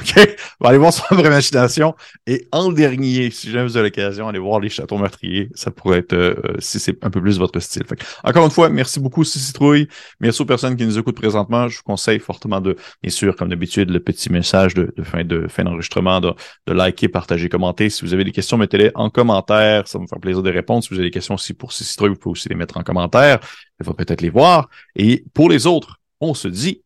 [0.03, 0.13] Ok.
[0.17, 0.35] ok.
[0.59, 1.95] Bon, allez voir sombre machination.
[2.27, 5.49] Et en dernier, si jamais vous avez l'occasion, allez voir les chatons meurtriers.
[5.55, 7.83] Ça pourrait être, euh, si c'est un peu plus votre style.
[7.85, 9.87] Fait encore une fois, merci beaucoup, Citrouille.
[10.19, 11.67] Merci aux personnes qui nous écoutent présentement.
[11.67, 15.47] Je vous conseille fortement de, bien sûr, comme d'habitude, le petit message de, fin de
[15.47, 16.33] fin d'enregistrement, de,
[16.67, 17.89] de liker, partager, commenter.
[17.89, 19.87] Si vous avez des questions, mettez-les en commentaire.
[19.87, 20.83] Ça va me faire plaisir de répondre.
[20.83, 23.39] Si vous avez des questions aussi pour ces vous pouvez aussi les mettre en commentaire.
[23.79, 24.69] Il va peut-être les voir.
[24.95, 26.83] Et pour les autres, on se dit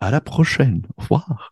[0.00, 0.82] à la prochaine.
[0.96, 1.51] Au revoir.